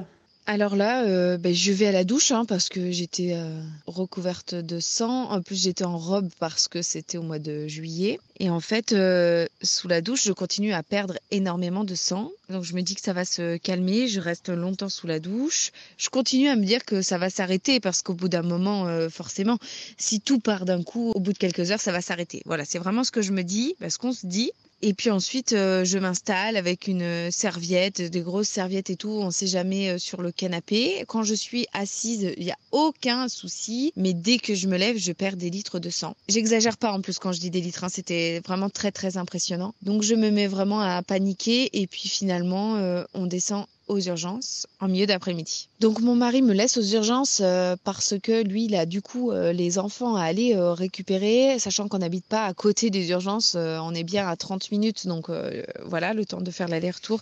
Alors 0.53 0.77
là, 0.77 1.05
euh, 1.05 1.39
ben, 1.39 1.55
je 1.55 1.73
vais 1.73 1.87
à 1.87 1.93
la 1.93 2.05
douche 2.05 2.31
hein, 2.31 2.45
parce 2.45 2.69
que 2.69 2.91
j'étais 2.91 3.33
euh, 3.33 3.63
recouverte 3.87 4.55
de 4.55 4.81
sang. 4.81 5.31
En 5.31 5.41
plus, 5.41 5.63
j'étais 5.63 5.87
en 5.87 5.97
robe 5.97 6.29
parce 6.41 6.69
que 6.69 6.83
c'était 6.83 7.17
au 7.17 7.23
mois 7.23 7.39
de 7.39 7.67
juillet. 7.69 8.21
Et 8.39 8.51
en 8.51 8.61
fait, 8.61 8.93
euh, 8.93 9.47
sous 9.63 9.89
la 9.89 10.03
douche, 10.03 10.25
je 10.25 10.33
continue 10.33 10.75
à 10.75 10.83
perdre 10.83 11.15
énormément 11.31 11.85
de 11.85 11.95
sang. 11.95 12.31
Donc 12.51 12.65
je 12.65 12.75
me 12.75 12.83
dis 12.83 12.95
que 12.95 13.01
ça 13.01 13.15
va 13.15 13.25
se 13.25 13.57
calmer. 13.57 14.09
Je 14.09 14.21
reste 14.21 14.51
longtemps 14.51 14.91
sous 14.91 15.07
la 15.07 15.21
douche. 15.21 15.73
Je 15.97 16.11
continue 16.11 16.49
à 16.49 16.57
me 16.57 16.67
dire 16.67 16.85
que 16.85 17.01
ça 17.01 17.17
va 17.17 17.31
s'arrêter 17.31 17.81
parce 17.81 18.03
qu'au 18.03 18.13
bout 18.13 18.29
d'un 18.29 18.43
moment, 18.43 19.09
forcément, 19.09 19.57
si 19.97 20.21
tout 20.21 20.39
part 20.39 20.67
d'un 20.67 20.83
coup, 20.83 21.13
au 21.15 21.21
bout 21.21 21.33
de 21.33 21.39
quelques 21.39 21.71
heures, 21.71 21.81
ça 21.81 21.93
va 21.93 22.03
s'arrêter. 22.03 22.43
Voilà, 22.45 22.67
c'est 22.67 22.79
vraiment 22.79 23.05
ce 23.05 23.11
que 23.11 23.23
je 23.23 23.33
me 23.33 23.43
dis 23.43 23.75
parce 23.81 23.97
qu'on 23.97 24.13
se 24.13 24.27
dit. 24.27 24.53
Et 24.85 24.95
puis 24.95 25.11
ensuite, 25.11 25.53
euh, 25.53 25.85
je 25.85 25.97
m'installe 25.97 26.57
avec 26.57 26.89
une 26.89 27.31
serviette, 27.31 28.03
des 28.03 28.21
grosses 28.21 28.49
serviettes 28.49 28.91
et 28.91 28.97
tout. 28.97 29.11
On 29.11 29.31
sait 29.31 29.47
jamais 29.47 29.91
euh, 29.91 29.99
sur 29.99 30.23
le 30.23 30.33
canapé. 30.33 31.05
Quand 31.07 31.23
je 31.23 31.35
suis 31.35 31.67
assise, 31.73 32.35
il 32.37 32.45
n'y 32.45 32.51
a 32.51 32.59
aucun 32.73 33.29
souci. 33.29 33.93
Mais 33.95 34.13
dès 34.13 34.39
que 34.39 34.57
je 34.57 34.67
me 34.67 34.77
lève, 34.77 34.97
je 34.99 35.13
perds 35.13 35.37
des 35.37 35.51
litres 35.51 35.79
de 35.79 35.89
sang. 35.89 36.17
J'exagère 36.29 36.77
pas 36.77 36.91
en 36.91 37.01
plus 37.01 37.21
quand 37.21 37.31
je 37.31 37.39
dis 37.39 37.51
des 37.51 37.61
litres. 37.61 37.85
Hein. 37.85 37.89
C'était 37.89 38.41
vraiment 38.41 38.71
très 38.71 38.91
très 38.91 39.17
impressionnant. 39.17 39.73
Donc 39.83 40.03
je 40.03 40.17
me 40.17 40.31
mets 40.31 40.49
vraiment 40.49 40.81
à 40.81 41.01
paniquer. 41.03 41.71
Et 41.81 41.87
puis 41.87 42.09
finalement, 42.09 42.75
euh, 42.75 43.05
on 43.15 43.27
descend 43.27 43.67
aux 43.89 44.01
urgences 44.01 44.67
en 44.81 44.89
milieu 44.89 45.07
d'après-midi. 45.07 45.69
Donc 45.81 46.01
mon 46.01 46.15
mari 46.15 46.43
me 46.43 46.53
laisse 46.53 46.77
aux 46.77 46.83
urgences 46.83 47.41
euh, 47.43 47.77
parce 47.85 48.15
que 48.23 48.43
lui, 48.43 48.65
il 48.67 48.75
a 48.75 48.87
du 48.87 49.03
coup 49.03 49.31
euh, 49.31 49.53
les 49.53 49.79
enfants 49.79 50.17
à 50.17 50.23
aller 50.23 50.55
euh, 50.55 50.73
récupérer, 50.73 51.59
sachant 51.59 51.89
qu'on 51.89 51.99
n'habite 51.99 52.25
pas 52.25 52.45
à 52.45 52.55
côté 52.55 52.91
des 52.91 53.11
urgences, 53.11 53.57
on 53.57 53.95
est 53.95 54.05
bien 54.05 54.29
à 54.29 54.37
30 54.37 54.71
minutes, 54.71 55.07
donc 55.07 55.29
voilà, 55.85 56.15
le 56.15 56.25
temps 56.25 56.41
de 56.41 56.51
faire 56.51 56.69
l'aller-retour. 56.69 57.21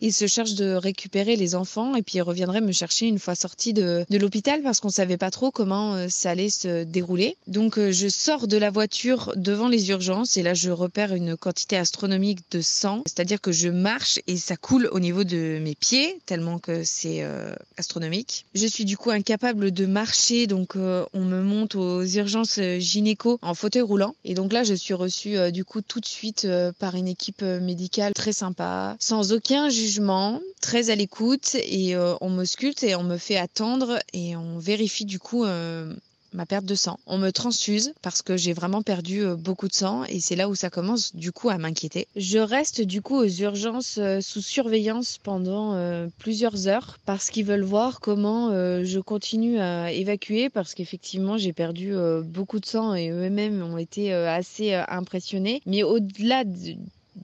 Il 0.00 0.12
se 0.12 0.26
charge 0.26 0.54
de 0.54 0.74
récupérer 0.74 1.36
les 1.36 1.54
enfants 1.54 1.94
et 1.94 2.02
puis 2.02 2.16
il 2.16 2.22
reviendrait 2.22 2.60
me 2.60 2.72
chercher 2.72 3.06
une 3.06 3.18
fois 3.18 3.34
sorti 3.34 3.72
de, 3.72 4.04
de 4.08 4.18
l'hôpital 4.18 4.62
parce 4.62 4.80
qu'on 4.80 4.90
savait 4.90 5.16
pas 5.16 5.30
trop 5.30 5.50
comment 5.50 6.08
ça 6.08 6.30
allait 6.30 6.50
se 6.50 6.84
dérouler. 6.84 7.36
Donc 7.46 7.78
je 7.78 8.08
sors 8.08 8.46
de 8.46 8.56
la 8.56 8.70
voiture 8.70 9.32
devant 9.36 9.68
les 9.68 9.90
urgences 9.90 10.36
et 10.36 10.42
là 10.42 10.54
je 10.54 10.70
repère 10.70 11.14
une 11.14 11.36
quantité 11.36 11.76
astronomique 11.76 12.40
de 12.50 12.60
sang, 12.60 13.02
c'est-à-dire 13.06 13.40
que 13.40 13.52
je 13.52 13.68
marche 13.68 14.20
et 14.26 14.36
ça 14.36 14.56
coule 14.56 14.88
au 14.92 15.00
niveau 15.00 15.24
de 15.24 15.58
mes 15.60 15.74
pieds 15.74 16.01
tellement 16.26 16.58
que 16.58 16.84
c'est 16.84 17.22
euh, 17.22 17.54
astronomique. 17.76 18.46
Je 18.54 18.66
suis 18.66 18.84
du 18.84 18.96
coup 18.96 19.10
incapable 19.10 19.70
de 19.70 19.86
marcher, 19.86 20.46
donc 20.46 20.76
euh, 20.76 21.04
on 21.12 21.24
me 21.24 21.42
monte 21.42 21.74
aux 21.74 22.04
urgences 22.04 22.58
euh, 22.58 22.78
gynéco 22.78 23.38
en 23.42 23.54
fauteuil 23.54 23.82
roulant. 23.82 24.14
Et 24.24 24.34
donc 24.34 24.52
là, 24.52 24.64
je 24.64 24.74
suis 24.74 24.94
reçue 24.94 25.52
du 25.52 25.64
coup 25.64 25.82
tout 25.82 26.00
de 26.00 26.06
suite 26.06 26.46
par 26.78 26.94
une 26.94 27.08
équipe 27.08 27.42
médicale 27.42 28.12
très 28.12 28.32
sympa, 28.32 28.96
sans 28.98 29.32
aucun 29.32 29.68
jugement, 29.68 30.40
très 30.60 30.90
à 30.90 30.94
l'écoute, 30.94 31.54
et 31.54 31.96
on 31.96 32.30
me 32.30 32.44
sculpte 32.44 32.82
et 32.82 32.94
on 32.94 33.02
me 33.02 33.18
fait 33.18 33.36
attendre 33.36 33.98
et 34.12 34.36
on 34.36 34.58
vérifie 34.58 35.04
du 35.04 35.18
coup 35.18 35.44
ma 36.34 36.46
perte 36.46 36.64
de 36.64 36.74
sang. 36.74 36.98
On 37.06 37.18
me 37.18 37.30
transfuse 37.30 37.92
parce 38.02 38.22
que 38.22 38.36
j'ai 38.36 38.52
vraiment 38.52 38.82
perdu 38.82 39.24
euh, 39.24 39.36
beaucoup 39.36 39.68
de 39.68 39.74
sang 39.74 40.04
et 40.04 40.20
c'est 40.20 40.36
là 40.36 40.48
où 40.48 40.54
ça 40.54 40.70
commence 40.70 41.14
du 41.14 41.32
coup 41.32 41.50
à 41.50 41.58
m'inquiéter. 41.58 42.08
Je 42.16 42.38
reste 42.38 42.82
du 42.82 43.02
coup 43.02 43.16
aux 43.16 43.28
urgences 43.28 43.98
euh, 43.98 44.20
sous 44.20 44.40
surveillance 44.40 45.18
pendant 45.18 45.74
euh, 45.74 46.08
plusieurs 46.18 46.68
heures 46.68 46.98
parce 47.04 47.30
qu'ils 47.30 47.44
veulent 47.44 47.62
voir 47.62 48.00
comment 48.00 48.50
je 48.52 48.98
continue 49.00 49.58
à 49.58 49.92
évacuer 49.92 50.48
parce 50.48 50.74
qu'effectivement 50.74 51.36
j'ai 51.36 51.52
perdu 51.52 51.94
beaucoup 52.24 52.60
de 52.60 52.66
sang 52.66 52.94
et 52.94 53.10
eux-mêmes 53.10 53.62
ont 53.62 53.78
été 53.78 54.12
assez 54.12 54.74
impressionnés. 54.74 55.60
Mais 55.66 55.82
au-delà 55.82 56.44
de 56.44 56.76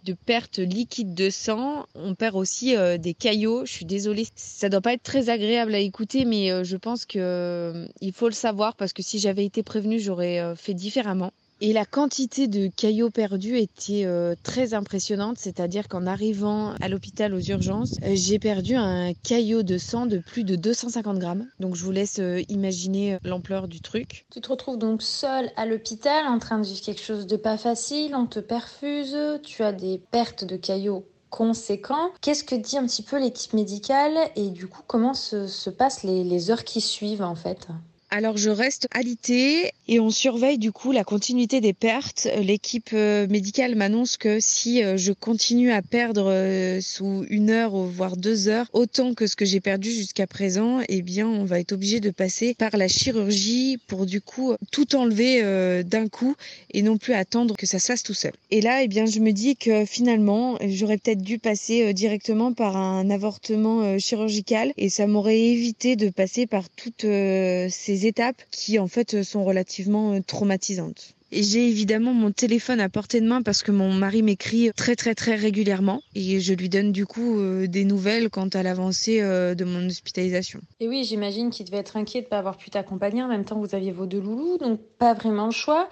de 0.05 0.13
perte 0.13 0.59
liquide 0.59 1.15
de 1.15 1.31
sang. 1.31 1.87
On 1.95 2.15
perd 2.15 2.37
aussi 2.37 2.77
euh, 2.77 2.99
des 2.99 3.15
caillots. 3.15 3.65
Je 3.65 3.73
suis 3.73 3.85
désolée, 3.85 4.27
ça 4.37 4.69
doit 4.69 4.81
pas 4.81 4.93
être 4.93 5.03
très 5.03 5.31
agréable 5.31 5.75
à 5.75 5.79
écouter, 5.79 6.25
mais 6.25 6.51
euh, 6.51 6.65
je 6.65 6.77
pense 6.77 7.07
que 7.07 7.19
euh, 7.19 7.87
il 8.01 8.13
faut 8.13 8.29
le 8.29 8.35
savoir 8.35 8.77
parce 8.77 8.93
que 8.93 9.03
si 9.03 9.19
j'avais 9.19 9.45
été 9.45 9.63
prévenue, 9.63 9.99
j'aurais 9.99 10.55
fait 10.57 10.75
différemment. 10.75 11.33
Et 11.61 11.73
la 11.73 11.85
quantité 11.85 12.47
de 12.47 12.69
caillots 12.69 13.11
perdus 13.11 13.59
était 13.59 14.05
euh, 14.05 14.37
très 14.45 14.75
impressionnante, 14.75 15.39
c'est-à-dire 15.39 15.89
qu'en 15.89 16.07
arrivant 16.07 16.75
à 16.81 16.89
l'hôpital 16.89 17.35
aux 17.35 17.41
urgences, 17.41 17.97
euh, 18.05 18.13
j'ai 18.15 18.39
perdu 18.39 18.77
un 18.77 19.13
caillot 19.25 19.65
de 19.65 19.77
sang 19.77 20.07
de 20.07 20.19
plus 20.19 20.45
de 20.45 20.55
250 20.55 21.19
grammes. 21.19 21.49
Donc 21.59 21.75
je 21.75 21.83
vous 21.83 21.91
laisse 21.91 22.21
euh, 22.21 22.43
imaginer 22.49 23.19
l'ampleur 23.25 23.67
du 23.67 23.81
truc. 23.81 24.25
Tu 24.31 24.41
te 24.41 24.49
retrouves 24.49 24.79
donc 24.79 25.03
seule 25.03 25.51
à 25.57 25.67
l'hôpital 25.67 26.29
en 26.29 26.39
train 26.39 26.61
de 26.61 26.65
vivre 26.65 26.81
quelque 26.81 27.03
chose 27.03 27.27
de 27.27 27.37
pas 27.37 27.59
facile, 27.59 28.15
on 28.15 28.27
te 28.27 28.39
perfuse, 28.39 29.17
tu 29.43 29.65
as 29.65 29.73
des 29.73 30.01
pertes 30.13 30.45
de 30.45 30.57
caillots 30.57 31.07
conséquents. 31.29 32.13
Qu'est-ce 32.21 32.45
que 32.45 32.55
dit 32.55 32.79
un 32.79 32.87
petit 32.87 33.03
peu 33.03 33.19
l'équipe 33.19 33.53
médicale? 33.53 34.17
Et 34.37 34.51
du 34.51 34.69
coup 34.69 34.83
comment 34.87 35.13
se, 35.13 35.71
passent 35.71 36.05
les 36.05 36.51
heures 36.53 36.63
qui 36.63 36.81
suivent 36.81 37.23
en 37.23 37.35
fait? 37.35 37.67
Alors 38.11 38.37
je 38.37 38.51
reste 38.51 38.89
alité 38.93 39.71
et 39.87 40.01
on 40.01 40.11
surveille 40.11 40.59
du 40.59 40.73
coup 40.73 40.93
la 40.93 41.05
continuité 41.05 41.61
des 41.61 41.73
pertes. 41.73 42.29
L'équipe 42.41 42.91
euh, 42.93 43.27
médicale 43.29 43.75
m'annonce 43.75 44.17
que 44.17 44.39
si 44.41 44.83
euh, 44.83 44.97
je 44.97 45.13
continue 45.13 45.73
à 45.73 45.83
perdre 45.83 46.31
euh, 46.31 46.81
sous 46.81 47.27
une 47.29 47.51
heure 47.51 47.77
voire 47.77 48.17
deux 48.17 48.49
heures 48.49 48.67
autant 48.73 49.15
que 49.15 49.27
ce 49.27 49.37
que 49.37 49.45
j'ai 49.45 49.61
perdu 49.61 49.91
jusqu'à 49.91 50.27
présent, 50.27 50.81
eh 50.89 51.03
bien 51.03 51.29
on 51.29 51.45
va 51.45 51.61
être 51.61 51.73
obligé 51.73 52.01
de 52.01 52.11
passer 52.11 52.55
par 52.55 52.77
la 52.77 52.89
chirurgie 52.89 53.79
pour 53.87 54.07
du 54.07 54.21
coup 54.21 54.55
tout 54.71 54.97
enlever 54.97 55.43
d'un 55.85 56.09
coup 56.09 56.35
et 56.73 56.83
non 56.83 56.97
plus 56.97 57.13
attendre 57.13 57.57
que 57.57 57.67
ça 57.67 57.79
se 57.79 57.87
fasse 57.87 58.03
tout 58.03 58.15
seul. 58.15 58.33
Et 58.51 58.61
là, 58.61 58.83
eh 58.83 58.89
bien 58.89 59.07
je 59.07 59.21
me 59.21 59.33
dis 59.33 59.57
que 59.57 59.85
finalement 59.85 60.59
j'aurais 60.67 60.99
peut-être 60.99 61.23
dû 61.23 61.39
passer 61.39 61.93
directement 61.93 62.53
par 62.53 62.77
un 62.77 63.11
avortement 63.11 63.99
chirurgical 63.99 64.73
et 64.77 64.89
ça 64.89 65.07
m'aurait 65.07 65.41
évité 65.41 65.97
de 65.97 66.09
passer 66.09 66.47
par 66.47 66.69
toutes 66.71 67.03
ces 67.03 67.98
des 67.99 68.07
étapes 68.07 68.41
qui 68.51 68.79
en 68.79 68.87
fait 68.87 69.23
sont 69.23 69.45
relativement 69.45 70.21
traumatisantes. 70.23 71.15
Et 71.31 71.43
j'ai 71.43 71.69
évidemment 71.69 72.15
mon 72.15 72.31
téléphone 72.31 72.81
à 72.81 72.89
portée 72.89 73.21
de 73.21 73.27
main 73.27 73.43
parce 73.43 73.63
que 73.63 73.71
mon 73.71 73.93
mari 73.93 74.23
m'écrit 74.23 74.71
très 74.75 74.97
très 74.97 75.15
très 75.15 75.35
régulièrement 75.35 76.01
et 76.15 76.41
je 76.41 76.55
lui 76.55 76.71
donne 76.71 76.91
du 76.91 77.05
coup 77.05 77.39
euh, 77.39 77.67
des 77.67 77.85
nouvelles 77.85 78.31
quant 78.31 78.49
à 78.49 78.63
l'avancée 78.63 79.21
euh, 79.21 79.55
de 79.55 79.65
mon 79.67 79.87
hospitalisation. 79.87 80.61
Et 80.81 80.89
oui, 80.89 81.05
j'imagine 81.05 81.51
qu'il 81.51 81.67
devait 81.67 81.79
être 81.79 81.99
inquiet 81.99 82.21
de 82.21 82.27
ne 82.27 82.31
pas 82.31 82.39
avoir 82.39 82.57
pu 82.57 82.71
t'accompagner. 82.71 83.23
En 83.23 83.29
même 83.29 83.45
temps, 83.45 83.59
vous 83.59 83.75
aviez 83.75 83.93
vos 83.93 84.07
deux 84.07 84.21
loulous, 84.21 84.57
donc 84.57 84.81
pas 84.99 85.13
vraiment 85.13 85.47
le 85.47 85.53
choix. 85.53 85.91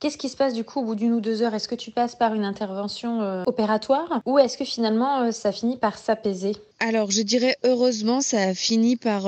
Qu'est-ce 0.00 0.18
qui 0.18 0.28
se 0.28 0.36
passe 0.36 0.54
du 0.54 0.64
coup 0.64 0.80
au 0.80 0.84
bout 0.84 0.96
d'une 0.96 1.12
ou 1.12 1.20
deux 1.20 1.42
heures? 1.42 1.54
Est-ce 1.54 1.68
que 1.68 1.76
tu 1.76 1.92
passes 1.92 2.16
par 2.16 2.34
une 2.34 2.44
intervention 2.44 3.22
euh, 3.22 3.44
opératoire? 3.46 4.22
Ou 4.26 4.40
est-ce 4.40 4.58
que 4.58 4.64
finalement 4.64 5.30
ça 5.30 5.52
finit 5.52 5.76
par 5.76 5.98
s'apaiser? 5.98 6.56
Alors 6.80 7.12
je 7.12 7.22
dirais 7.22 7.56
heureusement 7.62 8.20
ça 8.20 8.40
a 8.40 8.54
fini 8.54 8.96
par 8.96 9.22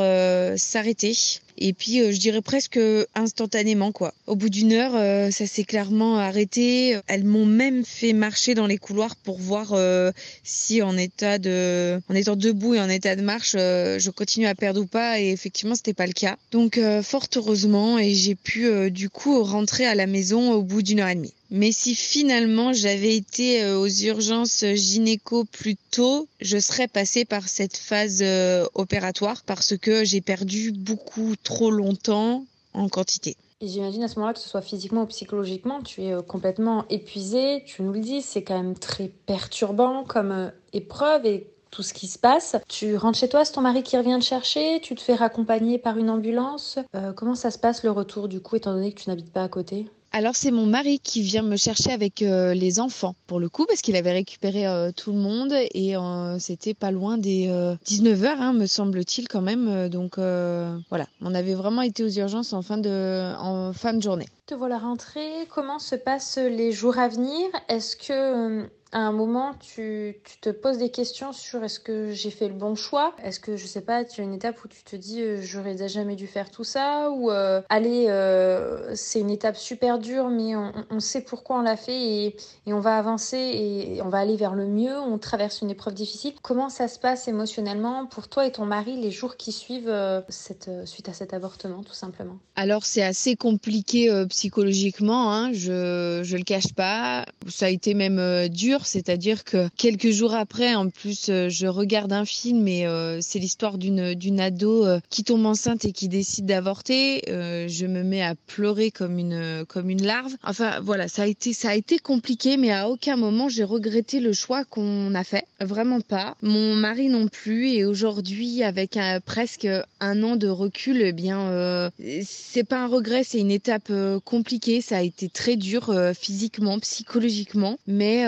s'arrêter. 0.56 1.14
Et 1.58 1.72
puis, 1.72 2.00
euh, 2.00 2.12
je 2.12 2.18
dirais 2.18 2.42
presque 2.42 2.78
instantanément, 3.14 3.92
quoi. 3.92 4.12
Au 4.26 4.36
bout 4.36 4.48
d'une 4.48 4.72
heure, 4.72 4.94
euh, 4.94 5.30
ça 5.30 5.46
s'est 5.46 5.64
clairement 5.64 6.18
arrêté. 6.18 6.98
Elles 7.06 7.24
m'ont 7.24 7.46
même 7.46 7.84
fait 7.84 8.12
marcher 8.12 8.54
dans 8.54 8.66
les 8.66 8.78
couloirs 8.78 9.16
pour 9.16 9.38
voir 9.38 9.72
euh, 9.72 10.12
si 10.44 10.82
en 10.82 10.96
état 10.96 11.38
de, 11.38 12.00
en 12.10 12.14
étant 12.14 12.36
debout 12.36 12.74
et 12.74 12.80
en 12.80 12.88
état 12.88 13.16
de 13.16 13.22
marche, 13.22 13.52
je 13.52 14.10
continue 14.10 14.46
à 14.46 14.54
perdre 14.54 14.82
ou 14.82 14.86
pas. 14.86 15.20
Et 15.20 15.30
effectivement, 15.30 15.74
c'était 15.74 15.94
pas 15.94 16.06
le 16.06 16.12
cas. 16.12 16.36
Donc, 16.52 16.78
fort 17.02 17.26
heureusement, 17.36 17.98
et 17.98 18.14
j'ai 18.14 18.34
pu 18.34 18.90
du 18.90 19.08
coup 19.08 19.42
rentrer 19.42 19.86
à 19.86 19.94
la 19.94 20.06
maison 20.06 20.52
au 20.52 20.62
bout 20.62 20.82
d'une 20.82 21.00
heure 21.00 21.08
et 21.08 21.14
demie. 21.14 21.34
Mais 21.50 21.70
si 21.70 21.94
finalement 21.94 22.72
j'avais 22.72 23.14
été 23.14 23.62
euh, 23.62 23.78
aux 23.78 23.86
urgences 23.86 24.64
gynéco 24.74 25.44
plus 25.44 25.76
tôt, 25.76 26.26
je 26.40 26.58
serais 26.58 26.88
passée 26.88 27.24
par 27.24 27.48
cette 27.48 27.76
phase 27.76 28.20
euh, 28.22 28.66
opératoire 28.74 29.42
parce 29.46 29.76
que 29.76 30.04
j'ai 30.04 30.20
perdu 30.20 30.72
beaucoup 30.72 31.34
trop 31.42 31.70
longtemps 31.70 32.44
en 32.74 32.88
quantité. 32.88 33.36
J'imagine 33.62 34.02
à 34.02 34.08
ce 34.08 34.16
moment-là 34.16 34.34
que 34.34 34.40
ce 34.40 34.48
soit 34.48 34.60
physiquement 34.60 35.02
ou 35.02 35.06
psychologiquement, 35.06 35.82
tu 35.82 36.02
es 36.02 36.12
euh, 36.12 36.20
complètement 36.20 36.84
épuisé, 36.90 37.62
tu 37.64 37.82
nous 37.82 37.92
le 37.92 38.00
dis, 38.00 38.22
c'est 38.22 38.42
quand 38.42 38.60
même 38.60 38.76
très 38.76 39.08
perturbant 39.08 40.02
comme 40.02 40.50
épreuve 40.72 41.26
et 41.26 41.46
tout 41.70 41.82
ce 41.82 41.94
qui 41.94 42.08
se 42.08 42.18
passe. 42.18 42.56
Tu 42.68 42.96
rentres 42.96 43.18
chez 43.18 43.28
toi, 43.28 43.44
c'est 43.44 43.52
ton 43.52 43.60
mari 43.60 43.84
qui 43.84 43.96
revient 43.96 44.18
te 44.18 44.24
chercher, 44.24 44.80
tu 44.80 44.96
te 44.96 45.00
fais 45.00 45.14
raccompagner 45.14 45.78
par 45.78 45.96
une 45.96 46.10
ambulance. 46.10 46.78
comment 47.16 47.34
ça 47.34 47.50
se 47.50 47.58
passe 47.58 47.82
le 47.82 47.90
retour 47.90 48.28
du 48.28 48.40
coup, 48.40 48.56
étant 48.56 48.72
donné 48.72 48.92
que 48.92 49.00
tu 49.00 49.10
n'habites 49.10 49.32
pas 49.32 49.42
à 49.42 49.48
côté? 49.48 49.86
Alors 50.12 50.34
c'est 50.34 50.50
mon 50.50 50.66
mari 50.66 50.98
qui 50.98 51.22
vient 51.22 51.42
me 51.42 51.56
chercher 51.56 51.92
avec 51.92 52.22
euh, 52.22 52.54
les 52.54 52.80
enfants 52.80 53.14
pour 53.26 53.38
le 53.38 53.48
coup 53.48 53.66
parce 53.66 53.82
qu'il 53.82 53.96
avait 53.96 54.12
récupéré 54.12 54.66
euh, 54.66 54.90
tout 54.90 55.12
le 55.12 55.18
monde 55.18 55.52
et 55.52 55.96
euh, 55.96 56.38
c'était 56.38 56.74
pas 56.74 56.90
loin 56.90 57.18
des 57.18 57.48
19 57.84 58.20
h 58.20 58.26
hein, 58.38 58.52
me 58.52 58.66
semble-t-il 58.66 59.28
quand 59.28 59.42
même 59.42 59.88
donc 59.88 60.16
voilà 60.18 61.06
on 61.20 61.34
avait 61.34 61.54
vraiment 61.54 61.82
été 61.82 62.02
aux 62.04 62.08
urgences 62.08 62.52
en 62.52 62.62
fin 62.62 62.78
de 62.78 63.34
en 63.38 63.72
fin 63.72 63.92
de 63.92 64.02
journée. 64.02 64.26
Te 64.46 64.54
voilà 64.54 64.78
rentrée. 64.78 65.46
Comment 65.50 65.78
se 65.78 65.96
passent 65.96 66.38
les 66.38 66.72
jours 66.72 66.98
à 66.98 67.08
venir? 67.08 67.48
Est-ce 67.68 67.96
que 67.96 68.68
à 68.96 69.00
un 69.00 69.12
moment, 69.12 69.52
tu, 69.60 70.22
te 70.40 70.48
poses 70.48 70.78
des 70.78 70.88
questions 70.88 71.34
sur 71.34 71.62
est-ce 71.62 71.78
que 71.78 72.12
j'ai 72.12 72.30
fait 72.30 72.48
le 72.48 72.54
bon 72.54 72.74
choix? 72.74 73.14
Est-ce 73.22 73.40
que, 73.40 73.54
je 73.54 73.66
sais 73.66 73.82
pas, 73.82 74.06
tu 74.06 74.22
as 74.22 74.24
une 74.24 74.32
étape 74.32 74.64
où 74.64 74.68
tu 74.68 74.82
te 74.84 74.96
dis 74.96 75.20
euh, 75.20 75.42
j'aurais 75.42 75.86
jamais 75.86 76.16
dû 76.16 76.26
faire 76.26 76.50
tout 76.50 76.64
ça? 76.64 77.10
Ou 77.10 77.30
euh, 77.30 77.60
allez, 77.68 78.06
euh, 78.08 78.94
c'est 78.94 79.20
une 79.20 79.28
étape 79.28 79.58
super 79.58 79.98
dure, 79.98 80.30
mais 80.30 80.56
on, 80.56 80.98
sait 80.98 81.20
pourquoi 81.20 81.58
on 81.58 81.60
l'a 81.60 81.76
fait 81.76 81.92
et, 82.00 82.36
on 82.68 82.80
va 82.80 82.96
avancer 82.96 83.36
et 83.36 84.00
on 84.00 84.08
va 84.08 84.16
aller 84.16 84.36
vers 84.36 84.54
le 84.54 84.66
mieux. 84.66 84.98
On 84.98 85.18
traverse 85.18 85.60
une 85.60 85.70
épreuve 85.70 85.92
difficile. 85.92 86.32
Comment 86.40 86.70
ça 86.70 86.88
se 86.88 86.98
passe 86.98 87.28
émotionnellement 87.28 88.06
pour 88.06 88.28
toi 88.28 88.46
et 88.46 88.52
ton 88.52 88.64
mari 88.64 88.98
les 88.98 89.10
jours 89.10 89.36
qui 89.36 89.52
suivent 89.52 89.92
cette, 90.30 90.70
suite 90.86 91.10
à 91.10 91.12
cet 91.12 91.34
avortement, 91.34 91.82
tout 91.82 91.92
simplement? 91.92 92.38
Alors, 92.54 92.86
c'est 92.86 93.02
assez 93.02 93.36
compliqué 93.36 94.24
psychologiquement, 94.30 95.34
hein, 95.34 95.52
je, 95.52 96.22
je 96.24 96.36
le 96.38 96.44
cache 96.44 96.72
pas. 96.72 97.26
Ça 97.46 97.66
a 97.66 97.68
été 97.68 97.92
même 97.92 98.48
dur 98.48 98.85
c'est-à-dire 98.86 99.44
que 99.44 99.68
quelques 99.76 100.10
jours 100.10 100.34
après, 100.34 100.74
en 100.74 100.88
plus, 100.90 101.28
euh, 101.28 101.48
je 101.48 101.66
regarde 101.66 102.12
un 102.12 102.24
film 102.24 102.66
et 102.68 102.86
euh, 102.86 103.18
c'est 103.20 103.38
l'histoire 103.38 103.78
d'une 103.78 104.14
d'une 104.14 104.40
ado 104.40 104.86
euh, 104.86 105.00
qui 105.10 105.24
tombe 105.24 105.46
enceinte 105.46 105.84
et 105.84 105.92
qui 105.92 106.08
décide 106.08 106.46
d'avorter. 106.46 107.22
je 107.26 107.86
me 107.86 108.02
mets 108.02 108.22
à 108.22 108.34
pleurer 108.46 108.90
comme 108.90 109.18
une 109.18 109.64
comme 109.68 109.90
une 109.90 110.04
larve. 110.04 110.34
Enfin 110.42 110.80
voilà, 110.80 111.08
ça 111.08 111.22
a 111.22 111.26
été 111.26 111.52
ça 111.52 111.70
a 111.70 111.74
été 111.74 111.98
compliqué, 111.98 112.56
mais 112.56 112.72
à 112.72 112.88
aucun 112.88 113.16
moment 113.16 113.48
j'ai 113.48 113.64
regretté 113.64 114.20
le 114.20 114.32
choix 114.32 114.64
qu'on 114.64 115.14
a 115.14 115.24
fait. 115.24 115.44
Vraiment 115.60 116.00
pas. 116.00 116.36
Mon 116.42 116.74
mari 116.74 117.08
non 117.08 117.28
plus. 117.28 117.70
Et 117.70 117.84
aujourd'hui, 117.84 118.62
avec 118.62 118.98
presque 119.24 119.68
un 120.00 120.22
an 120.22 120.36
de 120.36 120.48
recul, 120.48 121.00
eh 121.02 121.12
bien, 121.12 121.90
c'est 122.24 122.64
pas 122.64 122.78
un 122.78 122.86
regret, 122.86 123.24
c'est 123.24 123.38
une 123.38 123.50
étape 123.50 123.92
compliquée. 124.24 124.80
Ça 124.80 124.98
a 124.98 125.02
été 125.02 125.28
très 125.28 125.56
dur 125.56 125.94
physiquement, 126.18 126.78
psychologiquement, 126.78 127.78
mais 127.86 128.26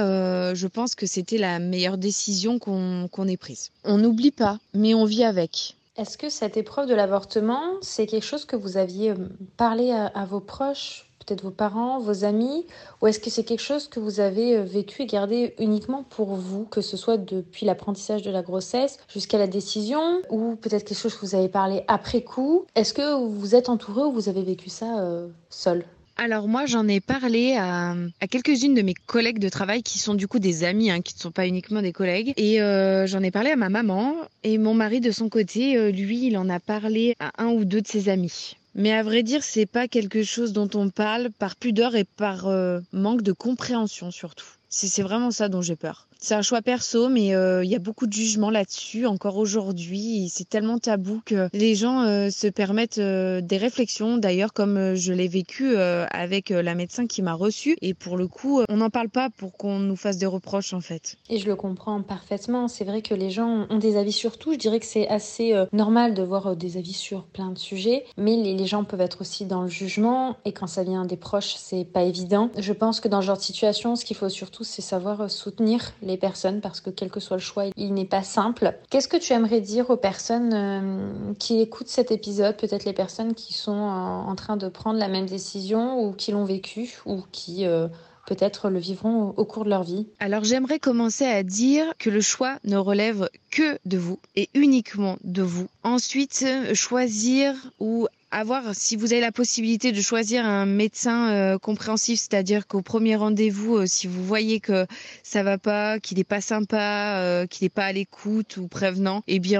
je 0.55 0.67
pense 0.67 0.95
que 0.95 1.07
c'était 1.07 1.39
la 1.39 1.59
meilleure 1.59 1.99
décision 1.99 2.59
qu'on 2.59 3.29
ait 3.29 3.37
prise. 3.37 3.71
On 3.85 3.99
n'oublie 3.99 4.31
pas, 4.31 4.59
mais 4.75 4.95
on 4.95 5.05
vit 5.05 5.25
avec. 5.25 5.77
Est-ce 5.99 6.17
que 6.17 6.31
cette 6.31 6.57
épreuve 6.57 6.87
de 6.87 6.95
l'avortement, 6.95 7.61
c'est 7.83 8.07
quelque 8.07 8.25
chose 8.25 8.45
que 8.45 8.55
vous 8.55 8.77
aviez 8.77 9.11
euh, 9.11 9.17
parlé 9.57 9.91
à, 9.91 10.25
vos 10.27 10.39
proches, 10.39 11.11
peut-être 11.27 11.43
vos 11.43 11.51
parents, 11.51 11.99
vos 11.99 12.25
amis, 12.25 12.67
ou 13.03 13.09
est-ce 13.09 13.19
que 13.19 13.31
c'est 13.31 13.43
quelque 13.43 13.65
chose 13.65 13.89
que 13.89 13.99
vous 13.99 14.21
avez 14.21 14.59
euh, 14.59 14.63
vécu 14.63 15.03
et 15.03 15.07
gardé 15.07 15.57
uniquement 15.59 16.05
pour 16.05 16.37
vous, 16.37 16.67
que 16.67 16.83
ce 16.83 16.97
soit 16.97 17.17
depuis 17.17 17.67
l'apprentissage 17.67 18.23
de 18.23 18.31
la 18.31 18.43
grossesse 18.43 19.01
jusqu'à 19.09 19.39
la 19.39 19.49
décision, 19.49 20.23
ou 20.31 20.55
peut-être 20.55 20.85
quelque 20.85 20.99
chose 20.99 21.17
que 21.17 21.27
vous 21.27 21.35
avez 21.35 21.49
parlé 21.49 21.83
après 21.89 22.23
coup? 22.23 22.65
Est-ce 22.77 22.95
que 22.95 23.27
vous 23.27 23.57
êtes 23.57 23.69
entouré 23.69 24.03
ou 24.03 24.13
vous 24.13 24.29
avez 24.29 24.45
vécu 24.45 24.69
ça 24.69 25.05
seul? 25.51 25.85
Alors 26.19 26.49
moi 26.49 26.67
j'en 26.67 26.87
ai 26.89 27.01
parlé 27.01 27.57
à, 27.57 27.95
quelques-unes 28.29 28.75
de 28.75 28.83
mes 28.83 28.95
collègues 28.95 29.39
de 29.39 29.49
travail 29.49 29.83
qui 29.83 29.99
sont 29.99 30.15
du 30.15 30.27
coup 30.29 30.41
des 30.41 30.65
amis, 30.65 30.91
hein, 30.91 31.01
qui 31.01 31.15
ne 31.15 31.21
sont 31.21 31.31
pas 31.31 31.47
uniquement 31.47 31.81
des 31.81 31.93
collègues. 31.93 32.35
Et 32.37 32.61
euh, 32.61 33.07
j'en 33.07 33.23
ai 33.23 33.31
parlé 33.31 33.51
à 33.51 33.57
ma 33.57 33.69
maman 33.69 34.17
et 34.43 34.59
mon 34.59 34.75
mari 34.75 35.01
de 35.01 35.13
son 35.13 35.29
côté, 35.29 35.77
euh, 35.77 35.91
lui, 35.91 36.27
il 36.27 36.37
en 36.37 36.49
a 36.49 36.61
parlé 36.61 37.15
à 37.21 37.31
un 37.43 37.49
ou 37.49 37.65
deux 37.65 37.81
de 37.81 37.87
ses 37.87 38.09
amis. 38.09 38.57
Mais 38.75 38.93
à 38.93 39.03
vrai 39.03 39.23
dire, 39.23 39.43
c'est 39.43 39.67
pas 39.67 39.89
quelque 39.89 40.23
chose 40.23 40.53
dont 40.53 40.69
on 40.75 40.91
parle 40.91 41.31
par 41.31 41.57
pudeur 41.57 41.97
et 41.97 42.05
par 42.05 42.49
euh, 42.49 42.81
manque 42.93 43.23
de 43.23 43.33
compréhension 43.33 44.11
surtout. 44.11 44.47
C'est 44.69 45.03
vraiment 45.03 45.31
ça 45.31 45.49
dont 45.49 45.63
j'ai 45.63 45.77
peur. 45.77 46.08
C'est 46.21 46.35
un 46.35 46.43
choix 46.43 46.63
perso, 46.63 47.09
mais 47.09 47.35
euh, 47.35 47.65
il 47.65 47.71
y 47.71 47.77
a 47.77 47.79
beaucoup 47.79 48.09
de 48.09 48.13
jugements 48.13 48.51
là-dessus 48.51 49.07
encore 49.07 49.37
aujourd'hui. 49.37 50.29
C'est 50.35 50.49
tellement 50.49 50.79
tabou 50.79 51.23
que 51.25 51.49
les 51.53 51.77
gens 51.77 52.03
euh, 52.03 52.29
se 52.31 52.49
permettent 52.49 52.99
euh, 52.99 53.41
des 53.41 53.57
réflexions. 53.57 54.19
D'ailleurs, 54.19 54.53
comme 54.53 54.97
je 54.97 55.13
l'ai 55.13 55.29
vécu 55.29 55.77
avec 55.77 56.51
la 56.51 56.75
médecin 56.75 57.07
qui 57.07 57.23
m'a 57.23 57.35
reçue. 57.35 57.77
Et 57.83 57.95
pour 57.95 58.17
le 58.17 58.27
coup, 58.27 58.63
on 58.69 58.77
n'en 58.79 58.91
parle 58.91 59.09
pas 59.09 59.31
pour 59.31 59.53
qu'on 59.53 59.79
nous 59.79 59.97
fasse 59.97 60.19
des 60.19 60.27
reproches 60.27 60.73
en 60.73 60.81
fait. 60.81 61.17
Et 61.29 61.39
je 61.39 61.47
le 61.47 61.55
comprends 61.55 62.03
parfaitement. 62.03 62.67
C'est 62.67 62.85
vrai 62.85 63.03
que 63.03 63.15
les 63.15 63.31
gens 63.31 63.67
ont 63.71 63.79
des 63.79 63.97
avis 63.97 64.13
sur 64.13 64.39
tout. 64.39 64.53
Je 64.53 64.59
dirais 64.59 64.81
que 64.81 64.87
c'est 64.87 65.09
assez 65.09 65.55
normal 65.73 66.15
de 66.15 66.23
voir 66.23 66.57
des 66.57 66.77
avis 66.77 66.93
sur 66.93 67.25
plein 67.25 67.51
de 67.51 67.59
sujets, 67.59 68.05
mais 68.17 68.37
les, 68.37 68.67
gens 68.67 68.85
peuvent 68.85 69.01
être 69.01 69.21
aussi 69.21 69.45
dans 69.45 69.63
le 69.63 69.69
jugement. 69.69 70.37
Et 70.45 70.53
quand 70.53 70.67
ça 70.67 70.83
vient 70.83 71.05
des 71.05 71.17
proches, 71.17 71.55
c'est 71.57 71.85
pas 71.85 72.03
évident. 72.03 72.51
Je 72.59 72.73
pense 72.73 73.01
que 73.01 73.09
dans 73.09 73.21
ce 73.21 73.27
genre 73.27 73.37
de 73.37 73.43
situation, 73.43 73.95
ce 73.95 74.05
qu'il 74.05 74.17
faut 74.17 74.29
surtout, 74.29 74.65
c'est 74.65 74.83
savoir 74.83 75.31
soutenir 75.31 75.93
personnes 76.17 76.61
parce 76.61 76.81
que 76.81 76.91
quel 76.91 77.11
que 77.11 77.21
soit 77.21 77.37
le 77.37 77.43
choix, 77.43 77.65
il 77.77 77.95
n'est 77.95 78.05
pas 78.05 78.23
simple. 78.23 78.75
Qu'est-ce 78.91 79.09
que 79.09 79.17
tu 79.17 79.33
aimerais 79.33 79.61
dire 79.61 79.91
aux 79.91 79.97
personnes 79.97 80.55
euh, 80.55 81.35
qui 81.39 81.61
écoutent 81.61 81.89
cet 81.89 82.11
épisode, 82.11 82.57
peut-être 82.57 82.85
les 82.85 82.93
personnes 82.93 83.35
qui 83.35 83.53
sont 83.53 83.73
en, 83.73 84.35
train 84.35 84.57
de 84.57 84.69
prendre 84.69 84.99
la 84.99 85.09
même 85.09 85.27
décision 85.27 86.03
ou 86.03 86.13
qui 86.13 86.33
l'ont 86.33 86.45
vécu 86.45 86.99
ou 87.07 87.23
qui 87.33 87.67
euh, 87.67 87.89
peut-être 88.27 88.69
le 88.69 88.79
vivront 88.79 89.35
au, 89.37 89.45
cours 89.45 89.65
de 89.65 89.71
leur 89.71 89.83
vie? 89.83 90.07
Alors 90.21 90.45
j'aimerais 90.45 90.79
commencer 90.79 91.25
à 91.25 91.43
dire 91.43 91.93
que 91.99 92.11
le 92.11 92.21
choix 92.21 92.59
ne 92.65 92.77
relève 92.77 93.29
que 93.51 93.79
de 93.85 93.99
vous 93.99 94.19
et 94.37 94.49
uniquement 94.55 95.17
de 95.25 95.43
vous. 95.43 95.67
Ensuite, 95.83 96.45
choisir 96.75 97.55
ou 97.81 98.07
avoir, 98.31 98.75
si 98.75 98.97
vous 98.97 99.13
avez 99.13 99.21
la 99.21 99.33
possibilité 99.33 99.93
de 99.93 100.01
choisir 100.01 100.45
un 100.45 100.67
médecin 100.67 101.31
euh, 101.31 101.59
compréhensif, 101.59 102.21
c'est-à-dire 102.21 102.67
qu'au 102.67 102.83
premier 102.83 103.17
rendez-vous, 103.17 103.77
euh, 103.77 103.87
si 103.87 104.07
vous 104.07 104.25
voyez 104.25 104.61
que 104.61 104.87
ça 105.23 105.43
va 105.43 105.59
pas, 105.59 105.99
qu'il 105.99 106.19
est 106.19 106.25
pas 106.25 106.41
sympa, 106.41 107.21
euh, 107.21 107.47
qu'il 107.47 107.65
est 107.65 107.71
pas 107.71 107.87
à 107.87 107.93
l'écoute 107.93 108.57
ou 108.59 108.69
prévenant, 108.69 109.23
eh 109.27 109.39
bien 109.39 109.59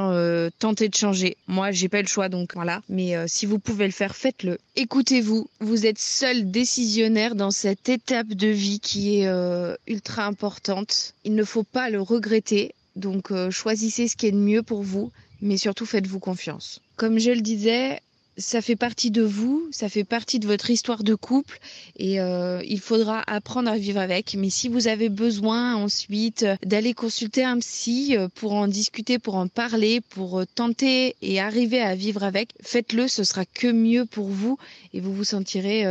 tentez 0.59 0.89
de 0.89 0.95
changer. 0.95 1.37
Moi, 1.47 1.71
j'ai 1.71 1.89
pas 1.89 2.03
le 2.03 2.09
choix, 2.09 2.29
donc 2.29 2.55
voilà. 2.55 2.83
Mais 2.89 3.15
si 3.27 3.47
vous 3.47 3.59
pouvez 3.59 3.87
le 3.87 3.93
faire, 3.93 4.15
faites-le. 4.15 4.59
Écoutez-vous. 4.77 5.49
Vous 5.61 5.87
êtes 5.87 5.99
seul 5.99 6.51
décisionnaire 6.51 7.35
dans 7.35 7.51
cette 7.51 7.89
étape 7.89 8.29
de 8.29 8.49
vie 8.49 8.81
qui 8.81 9.21
est 9.21 9.31
ultra 9.87 10.25
importante. 10.25 11.15
Il 11.25 11.35
ne 11.35 11.45
faut 11.45 11.63
pas 11.65 11.91
le 11.91 12.01
regretter. 12.01 12.75
Donc 12.97 13.33
choisissez 13.51 14.09
ce 14.09 14.17
qui 14.17 14.27
est 14.27 14.33
de 14.33 14.37
mieux 14.37 14.63
pour 14.63 14.83
vous, 14.83 15.11
mais 15.41 15.57
surtout 15.57 15.87
faites-vous 15.87 16.21
confiance. 16.21 16.81
Comme 16.97 17.19
je 17.19 17.31
le 17.31 17.41
disais, 17.41 18.01
ça 18.39 18.63
fait 18.63 18.77
partie 18.77 19.11
de 19.11 19.23
vous, 19.23 19.69
ça 19.73 19.89
fait 19.89 20.05
partie 20.05 20.39
de 20.39 20.47
votre 20.47 20.71
histoire 20.71 21.03
de 21.03 21.15
couple 21.15 21.59
et 21.97 22.21
euh, 22.21 22.63
il 22.65 22.81
faudra 22.81 23.23
apprendre 23.27 23.71
à 23.71 23.77
vivre 23.77 24.01
avec. 24.01 24.35
Mais 24.35 24.51
si 24.51 24.69
vous 24.69 24.89
avez 24.89 25.09
besoin 25.09 25.75
ensuite 25.75 26.47
d'aller 26.65 26.95
consulter 26.95 27.45
un 27.45 27.59
psy 27.59 28.17
euh, 28.17 28.29
pour 28.35 28.55
en 28.55 28.69
discuter, 28.69 29.19
pour 29.19 29.35
en 29.35 29.49
parler, 29.49 30.01
pour 30.01 30.43
tenter 30.55 31.17
et 31.21 31.41
arriver 31.41 31.81
à 31.81 31.95
vivre 31.95 32.23
avec, 32.23 32.51
faites-le, 32.63 33.09
ce 33.09 33.25
sera 33.25 33.45
que 33.45 33.71
mieux 33.71 34.07
pour 34.07 34.29
vous 34.29 34.59
et 34.95 35.01
vous 35.01 35.13
vous 35.13 35.25
sentirez 35.25 35.85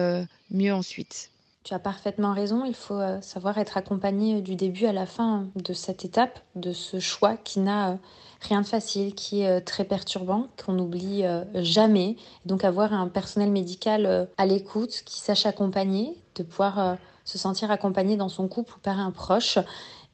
mieux 0.52 0.74
ensuite. 0.74 1.30
Tu 1.68 1.74
as 1.74 1.80
parfaitement 1.80 2.32
raison, 2.32 2.64
il 2.64 2.74
faut 2.74 3.02
savoir 3.20 3.58
être 3.58 3.76
accompagné 3.76 4.40
du 4.40 4.56
début 4.56 4.86
à 4.86 4.94
la 4.94 5.06
fin 5.06 5.48
de 5.58 5.74
cette 5.74 6.06
étape, 6.06 6.40
de 6.56 6.72
ce 6.72 7.00
choix 7.00 7.36
qui 7.36 7.60
n'a 7.60 7.98
rien 8.40 8.62
de 8.62 8.66
facile, 8.66 9.14
qui 9.14 9.42
est 9.42 9.50
euh, 9.50 9.60
très 9.60 9.84
perturbant, 9.84 10.48
qu'on 10.64 10.72
n'oublie 10.72 11.26
euh, 11.26 11.44
jamais. 11.56 12.16
Donc 12.46 12.64
avoir 12.64 12.94
un 12.94 13.10
personnel 13.10 13.52
médical 13.52 14.06
euh, 14.06 14.26
à 14.38 14.46
l'écoute, 14.46 15.02
qui 15.06 15.20
sache 15.20 15.46
accompagner, 15.46 16.16
de 16.36 16.44
pouvoir 16.44 16.98
se 17.26 17.38
sentir 17.38 17.70
accompagné 17.70 18.16
dans 18.16 18.30
son 18.30 18.48
couple 18.48 18.76
ou 18.76 18.80
par 18.80 19.00
un 19.00 19.12
proche. 19.12 19.58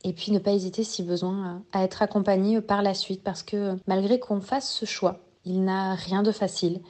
Et 0.03 0.13
puis 0.13 0.31
ne 0.31 0.39
pas 0.39 0.53
hésiter 0.53 0.83
si 0.83 1.03
besoin 1.03 1.61
à 1.71 1.83
être 1.83 2.01
accompagné 2.01 2.61
par 2.61 2.81
la 2.81 2.95
suite 2.95 3.23
parce 3.23 3.43
que 3.43 3.77
malgré 3.87 4.19
qu'on 4.19 4.41
fasse 4.41 4.69
ce 4.69 4.85
choix, 4.85 5.19
il 5.45 5.63
n'a 5.63 5.93
rien 5.93 6.23
de 6.23 6.31
facile 6.31 6.81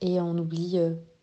et 0.00 0.20
on 0.20 0.34
n'oublie 0.34 0.78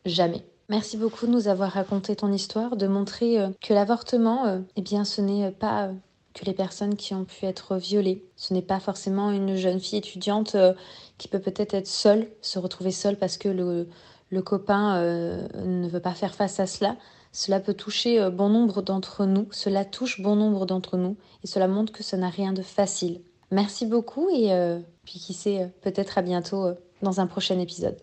jamais. 0.05 0.43
Merci 0.69 0.97
beaucoup 0.97 1.25
de 1.25 1.31
nous 1.31 1.47
avoir 1.47 1.71
raconté 1.71 2.15
ton 2.15 2.31
histoire, 2.31 2.77
de 2.77 2.87
montrer 2.87 3.39
que 3.61 3.73
l'avortement, 3.73 4.63
eh 4.75 4.81
bien, 4.81 5.03
ce 5.03 5.19
n'est 5.19 5.51
pas 5.51 5.89
que 6.33 6.45
les 6.45 6.53
personnes 6.53 6.95
qui 6.95 7.13
ont 7.13 7.25
pu 7.25 7.45
être 7.45 7.77
violées. 7.77 8.25
Ce 8.35 8.53
n'est 8.53 8.61
pas 8.61 8.79
forcément 8.79 9.31
une 9.31 9.55
jeune 9.55 9.79
fille 9.79 9.99
étudiante 9.99 10.55
euh, 10.55 10.73
qui 11.17 11.27
peut 11.27 11.39
peut-être 11.39 11.73
être 11.73 11.87
seule, 11.87 12.29
se 12.41 12.59
retrouver 12.59 12.91
seule 12.91 13.17
parce 13.17 13.37
que 13.37 13.49
le, 13.49 13.87
le 14.29 14.41
copain 14.41 14.97
euh, 14.97 15.47
ne 15.65 15.87
veut 15.87 15.99
pas 15.99 16.13
faire 16.13 16.35
face 16.35 16.59
à 16.59 16.67
cela. 16.67 16.95
Cela 17.31 17.59
peut 17.59 17.73
toucher 17.73 18.19
euh, 18.19 18.29
bon 18.29 18.49
nombre 18.49 18.81
d'entre 18.81 19.25
nous, 19.25 19.47
cela 19.51 19.85
touche 19.85 20.21
bon 20.21 20.35
nombre 20.35 20.65
d'entre 20.65 20.97
nous 20.97 21.17
et 21.43 21.47
cela 21.47 21.67
montre 21.67 21.91
que 21.91 22.03
ça 22.03 22.17
n'a 22.17 22.29
rien 22.29 22.53
de 22.53 22.61
facile. 22.61 23.21
Merci 23.51 23.85
beaucoup 23.87 24.29
et 24.29 24.51
puis 25.05 25.17
qui 25.17 25.33
sait, 25.33 25.73
peut-être 25.81 26.19
à 26.19 26.21
bientôt 26.21 26.67
dans 27.01 27.19
un 27.19 27.25
prochain 27.25 27.57
épisode. 27.57 27.97